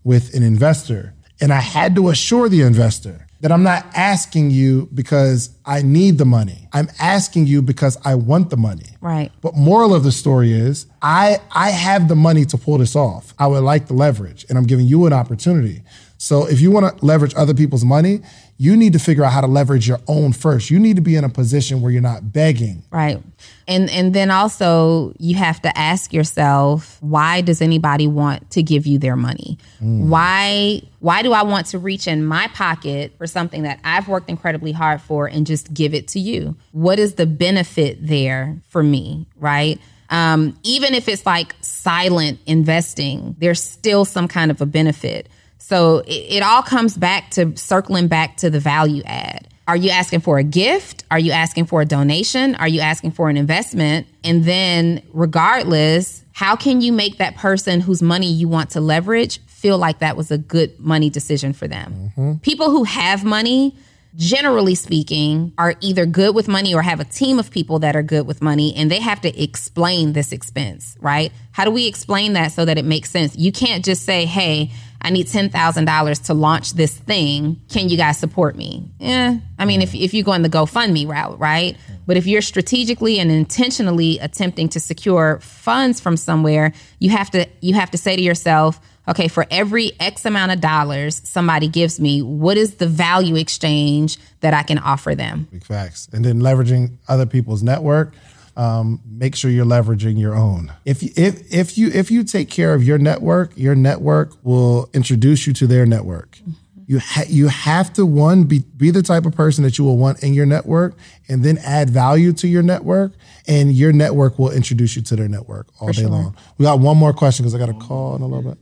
[0.03, 4.89] with an investor and I had to assure the investor that I'm not asking you
[4.93, 6.67] because I need the money.
[6.73, 8.85] I'm asking you because I want the money.
[9.01, 9.31] Right.
[9.41, 13.33] But moral of the story is I I have the money to pull this off.
[13.37, 15.83] I would like the leverage and I'm giving you an opportunity.
[16.25, 18.21] So if you want to leverage other people's money,
[18.57, 20.71] you need to figure out how to leverage your own first.
[20.71, 22.81] You need to be in a position where you're not begging.
[22.89, 23.21] Right.
[23.67, 28.87] And and then also you have to ask yourself, why does anybody want to give
[28.87, 29.59] you their money?
[29.79, 34.27] Why why do I want to reach in my pocket for something that I've worked
[34.27, 36.57] incredibly hard for and just give it to you?
[36.71, 39.79] What is the benefit there for me, right?
[40.09, 45.29] Um, even if it's like silent investing, there's still some kind of a benefit.
[45.57, 49.47] So it, it all comes back to circling back to the value add.
[49.67, 51.05] Are you asking for a gift?
[51.09, 52.55] Are you asking for a donation?
[52.55, 54.05] Are you asking for an investment?
[54.23, 59.39] And then, regardless, how can you make that person whose money you want to leverage
[59.47, 61.93] feel like that was a good money decision for them?
[61.93, 62.33] Mm-hmm.
[62.43, 63.75] People who have money,
[64.15, 68.03] generally speaking, are either good with money or have a team of people that are
[68.03, 71.31] good with money and they have to explain this expense, right?
[71.53, 73.35] How do we explain that so that it makes sense?
[73.35, 74.71] You can't just say, hey,
[75.05, 77.61] I need $10,000 to launch this thing.
[77.69, 78.89] Can you guys support me?
[78.99, 79.37] Yeah.
[79.59, 81.77] I mean, if, if you go in the GoFundMe route, right?
[82.07, 87.47] But if you're strategically and intentionally attempting to secure funds from somewhere, you have to
[87.61, 91.99] you have to say to yourself, okay, for every X amount of dollars somebody gives
[91.99, 95.47] me, what is the value exchange that I can offer them?
[95.51, 96.07] Big facts.
[96.13, 98.13] And then leveraging other people's network.
[98.57, 100.71] Um, make sure you're leveraging your own.
[100.85, 104.89] If you, if if you if you take care of your network, your network will
[104.93, 106.37] introduce you to their network.
[106.37, 106.51] Mm-hmm.
[106.87, 109.97] You ha- you have to one be be the type of person that you will
[109.97, 110.95] want in your network,
[111.27, 113.13] and then add value to your network,
[113.47, 116.37] and your network will introduce you to their network all day long.
[116.57, 118.59] We got one more question because I got a call in a little bit.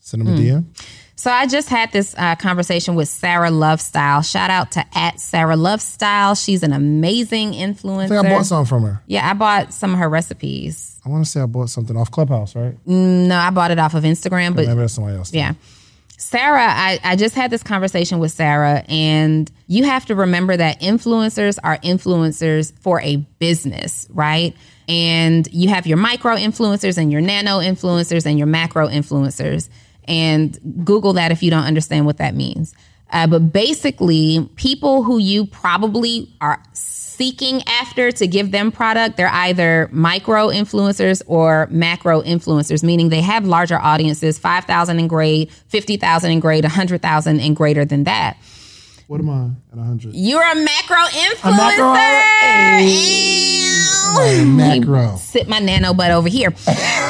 [0.00, 0.42] Send them a hmm.
[0.42, 0.64] DM.
[1.20, 4.24] So I just had this uh, conversation with Sarah Lovestyle.
[4.24, 6.42] Shout out to at Sarah Lovestyle.
[6.42, 8.04] She's an amazing influencer.
[8.04, 9.02] I think I bought something from her.
[9.06, 10.98] Yeah, I bought some of her recipes.
[11.04, 12.74] I want to say I bought something off Clubhouse, right?
[12.86, 15.34] No, I bought it off of Instagram, but Maybe that's somebody else.
[15.34, 15.52] yeah.
[16.16, 20.80] Sarah, I, I just had this conversation with Sarah, and you have to remember that
[20.80, 24.56] influencers are influencers for a business, right?
[24.88, 29.68] And you have your micro influencers and your nano influencers and your macro influencers.
[30.10, 32.74] And Google that if you don't understand what that means.
[33.12, 39.28] Uh, but basically, people who you probably are seeking after to give them product, they're
[39.28, 46.30] either micro influencers or macro influencers, meaning they have larger audiences, 5,000 and grade, 50,000
[46.30, 48.36] and grade, 100,000 and greater than that.
[49.06, 50.14] What am I at 100?
[50.14, 51.56] You're a macro influencer.
[51.56, 52.84] macro?
[54.34, 54.46] Ew.
[54.46, 55.16] macro.
[55.16, 56.54] Sit my nano butt over here.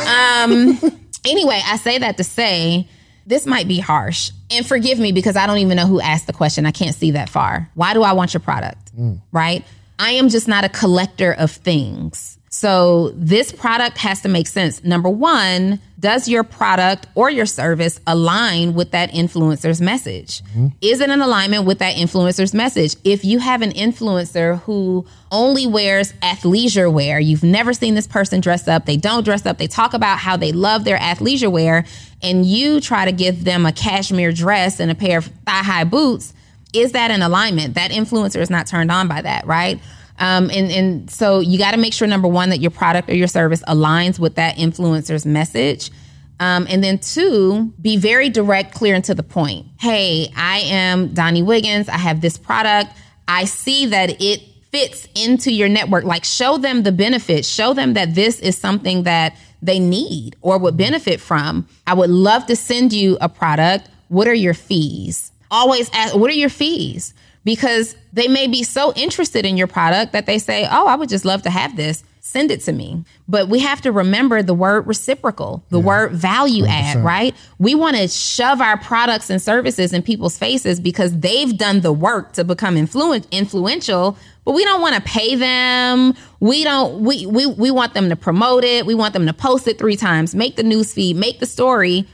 [0.07, 0.79] um,
[1.25, 2.89] anyway, I say that to say
[3.27, 4.33] this might be harsh.
[4.51, 6.66] And forgive me because I don't even know who asked the question.
[6.66, 7.71] I can't see that far.
[7.75, 8.97] Why do I want your product?
[8.97, 9.21] Mm.
[9.31, 9.64] Right?
[9.99, 12.39] I am just not a collector of things.
[12.53, 14.83] So this product has to make sense.
[14.83, 20.43] Number one, does your product or your service align with that influencer's message?
[20.43, 20.67] Mm-hmm.
[20.81, 22.97] Is it in alignment with that influencer's message?
[23.05, 28.41] If you have an influencer who only wears athleisure wear, you've never seen this person
[28.41, 31.85] dress up, they don't dress up, they talk about how they love their athleisure wear,
[32.21, 35.85] and you try to give them a cashmere dress and a pair of thigh high
[35.85, 36.35] boots,
[36.73, 37.75] is that in alignment?
[37.75, 39.81] That influencer is not turned on by that, right?
[40.21, 43.14] Um, and, and so you got to make sure number one that your product or
[43.14, 45.91] your service aligns with that influencer's message.
[46.39, 49.66] Um, and then two, be very direct, clear, and to the point.
[49.79, 51.89] Hey, I am Donnie Wiggins.
[51.89, 52.93] I have this product.
[53.29, 56.05] I see that it fits into your network.
[56.05, 57.49] Like show them the benefits.
[57.49, 61.66] Show them that this is something that they need or would benefit from.
[61.87, 63.89] I would love to send you a product.
[64.09, 65.33] What are your fees?
[65.51, 67.12] Always ask, what are your fees?
[67.45, 71.09] Because they may be so interested in your product that they say, oh, I would
[71.09, 72.05] just love to have this.
[72.22, 73.03] Send it to me.
[73.28, 77.34] But we have to remember the word reciprocal, the word value add, right?
[77.59, 81.93] We want to shove our products and services in people's faces because they've done the
[81.95, 86.14] work to become influent, influential, but we don't want to pay them.
[86.41, 88.84] We don't we, we we want them to promote it.
[88.84, 92.07] We want them to post it 3 times, make the news feed, make the story,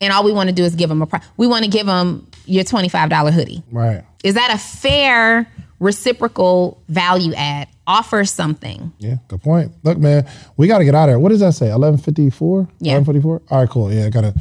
[0.00, 1.86] and all we want to do is give them a pro- we want to give
[1.86, 3.62] them your $25 hoodie.
[3.70, 4.04] Right.
[4.22, 5.46] Is that a fair
[5.78, 7.68] reciprocal value add?
[7.86, 8.92] Offer something.
[8.98, 9.72] Yeah, good point.
[9.82, 10.26] Look, man,
[10.56, 11.18] we got to get out of here.
[11.18, 11.66] What does that say?
[11.66, 12.68] 1154?
[12.80, 12.94] Yeah.
[12.94, 13.42] 1154?
[13.50, 13.92] All right, cool.
[13.92, 14.34] Yeah, I got a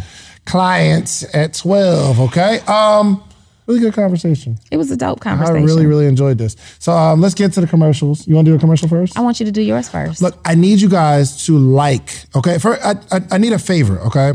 [0.45, 2.59] clients at 12, okay?
[2.67, 3.21] Um,
[3.67, 4.57] really good conversation.
[4.71, 5.57] It was a dope conversation.
[5.57, 6.55] I really, really enjoyed this.
[6.79, 8.25] So um, let's get to the commercials.
[8.27, 9.17] You want to do a commercial first?
[9.17, 10.21] I want you to do yours first.
[10.21, 12.59] Look, I need you guys to like, okay?
[12.59, 14.33] For I, I, I need a favor, okay?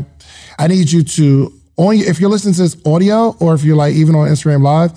[0.57, 3.95] I need you to on if you're listening to this audio or if you're like
[3.95, 4.91] even on Instagram Live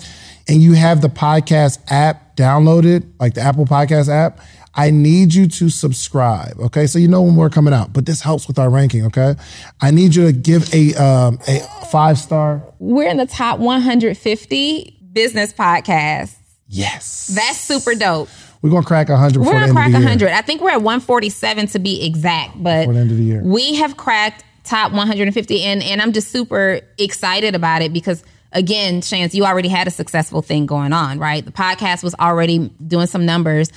[0.47, 4.39] and you have the podcast app downloaded, like the Apple Podcast app,
[4.75, 6.87] I need you to subscribe, okay?
[6.87, 9.35] So you know when we're coming out, but this helps with our ranking, okay?
[9.81, 11.59] I need you to give a um, a
[11.91, 12.61] five star.
[12.79, 16.35] We're in the top 150 business podcasts.
[16.67, 18.29] Yes, That's super dope.
[18.63, 20.07] we're gonna crack 100 We're gonna crack of the year.
[20.07, 20.31] 100.
[20.31, 23.41] I think we're at 147 to be exact, but the end of the year.
[23.43, 29.01] we have cracked top 150, and and I'm just super excited about it because again,
[29.01, 31.43] Shands, you already had a successful thing going on, right?
[31.43, 33.71] The podcast was already doing some numbers.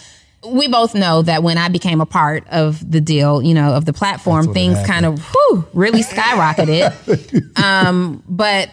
[0.46, 3.84] We both know that when I became a part of the deal, you know, of
[3.84, 7.58] the platform, things kind of whew, really skyrocketed.
[7.62, 8.70] um, but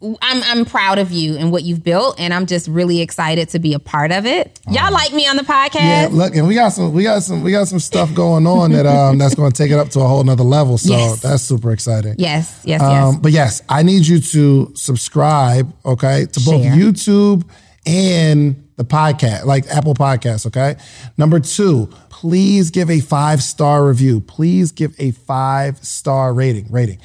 [0.00, 3.58] I'm I'm proud of you and what you've built, and I'm just really excited to
[3.58, 4.60] be a part of it.
[4.70, 5.74] Y'all like me on the podcast?
[5.74, 8.70] Yeah, look, and we got some, we got some, we got some stuff going on
[8.72, 10.78] that um that's going to take it up to a whole nother level.
[10.78, 11.20] So Yes.
[11.20, 12.14] that's super exciting.
[12.16, 12.82] Yes, yes, yes.
[12.82, 16.72] Um, but yes, I need you to subscribe, okay, to both Share.
[16.74, 17.44] YouTube
[17.84, 20.76] and the podcast, like Apple Podcasts, okay?
[21.16, 24.20] Number two, please give a five star review.
[24.20, 26.98] Please give a five star rating, rating.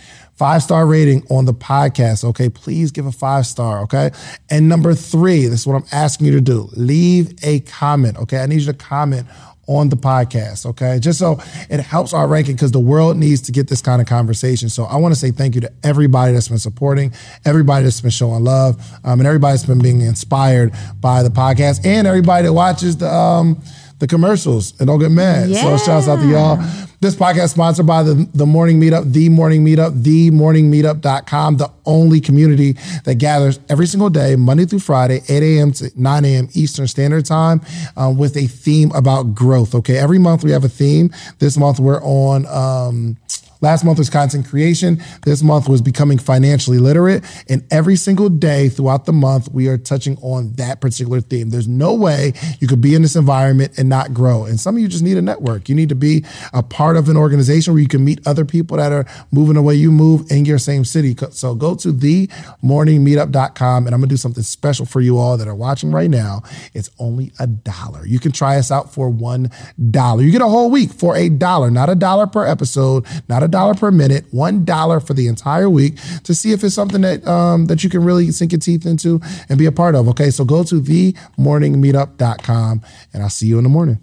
[0.44, 2.50] Five star rating on the podcast, okay?
[2.50, 4.12] Please give a five star, okay?
[4.50, 8.40] And number three, this is what I'm asking you to do leave a comment, okay?
[8.40, 9.26] I need you to comment
[9.68, 11.00] on the podcast, okay?
[11.00, 11.40] Just so
[11.70, 14.68] it helps our ranking because the world needs to get this kind of conversation.
[14.68, 17.14] So I want to say thank you to everybody that's been supporting,
[17.46, 21.86] everybody that's been showing love, um, and everybody that's been being inspired by the podcast,
[21.86, 23.64] and everybody that watches the um,
[24.00, 25.50] the commercials and don't get mad.
[25.56, 26.58] So shouts out to y'all.
[27.04, 32.22] This podcast is sponsored by the, the Morning Meetup, The Morning Meetup, TheMorningMeetup.com, the only
[32.22, 35.74] community that gathers every single day, Monday through Friday, 8 a.m.
[35.74, 36.48] to 9 a.m.
[36.54, 37.60] Eastern Standard Time,
[37.98, 39.76] um, with a theme about growth.
[39.76, 41.12] Okay, every month we have a theme.
[41.40, 42.46] This month we're on.
[42.46, 43.18] Um,
[43.64, 45.02] Last month was content creation.
[45.24, 47.24] This month was becoming financially literate.
[47.48, 51.50] And every single day throughout the month, we are touching on that particular theme.
[51.50, 54.44] There's no way you could be in this environment and not grow.
[54.44, 55.70] And some of you just need a network.
[55.70, 58.78] You need to be a part of an organization where you can meet other people
[58.78, 61.16] that are moving the way you move in your same city.
[61.32, 65.48] So go to themorningmeetup.com and I'm going to do something special for you all that
[65.48, 66.44] are watching right now.
[66.74, 68.06] It's only a dollar.
[68.06, 69.52] You can try us out for one
[69.92, 70.24] dollar.
[70.24, 73.48] You get a whole week for a dollar, not a dollar per episode, not a
[73.48, 77.26] dollar per minute, one dollar for the entire week to see if it's something that
[77.28, 80.08] um, that you can really sink your teeth into and be a part of.
[80.10, 82.82] Okay, so go to themorningmeetup.com
[83.14, 84.00] and I'll see you in the morning.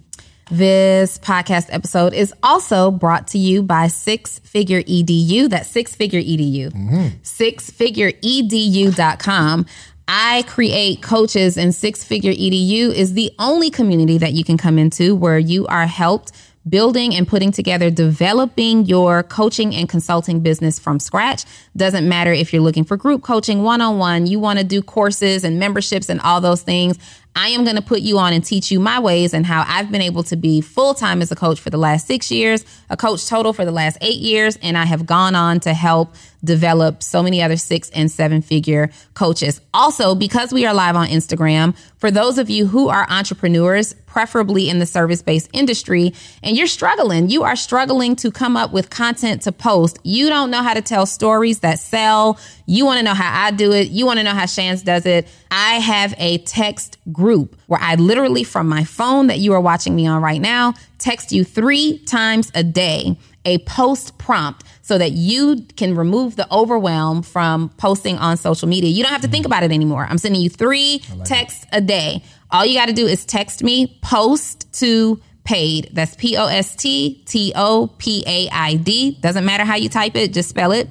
[0.51, 5.49] This podcast episode is also brought to you by Six Figure EDU.
[5.49, 6.71] That's Six Figure EDU.
[6.71, 7.07] Mm-hmm.
[7.23, 9.65] SixFigureEDU.com.
[10.09, 14.77] I create coaches, and Six Figure EDU is the only community that you can come
[14.77, 16.33] into where you are helped
[16.67, 21.43] building and putting together, developing your coaching and consulting business from scratch.
[21.75, 24.81] Doesn't matter if you're looking for group coaching, one on one, you want to do
[24.81, 26.97] courses and memberships and all those things.
[27.35, 29.91] I am going to put you on and teach you my ways and how I've
[29.91, 32.97] been able to be full time as a coach for the last six years, a
[32.97, 36.13] coach total for the last eight years, and I have gone on to help
[36.43, 39.61] develop so many other six and seven figure coaches.
[39.73, 44.67] Also, because we are live on Instagram, for those of you who are entrepreneurs, preferably
[44.67, 46.13] in the service based industry,
[46.43, 49.99] and you're struggling, you are struggling to come up with content to post.
[50.03, 52.39] You don't know how to tell stories that sell.
[52.65, 53.89] You want to know how I do it.
[53.89, 55.27] You want to know how Shands does it.
[55.49, 59.95] I have a text group where I literally, from my phone that you are watching
[59.95, 65.13] me on right now, text you three times a day a post prompt so that
[65.13, 68.89] you can remove the overwhelm from posting on social media.
[68.89, 70.05] You don't have to think about it anymore.
[70.07, 71.69] I'm sending you three like texts it.
[71.77, 72.23] a day.
[72.51, 75.89] All you got to do is text me post to paid.
[75.93, 79.17] That's P O S T T O P A I D.
[79.21, 80.89] Doesn't matter how you type it, just spell it.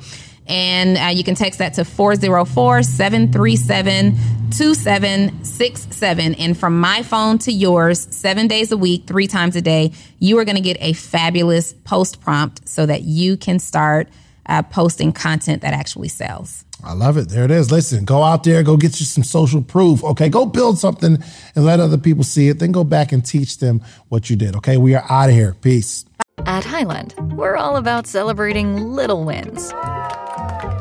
[0.50, 4.16] And uh, you can text that to 404 737
[4.50, 6.34] 2767.
[6.34, 10.36] And from my phone to yours, seven days a week, three times a day, you
[10.38, 14.08] are going to get a fabulous post prompt so that you can start
[14.46, 16.64] uh, posting content that actually sells.
[16.82, 17.28] I love it.
[17.28, 17.70] There it is.
[17.70, 20.02] Listen, go out there, go get you some social proof.
[20.02, 21.18] Okay, go build something
[21.54, 22.58] and let other people see it.
[22.58, 24.56] Then go back and teach them what you did.
[24.56, 25.54] Okay, we are out of here.
[25.60, 26.06] Peace.
[26.46, 29.70] At Hyland, we're all about celebrating little wins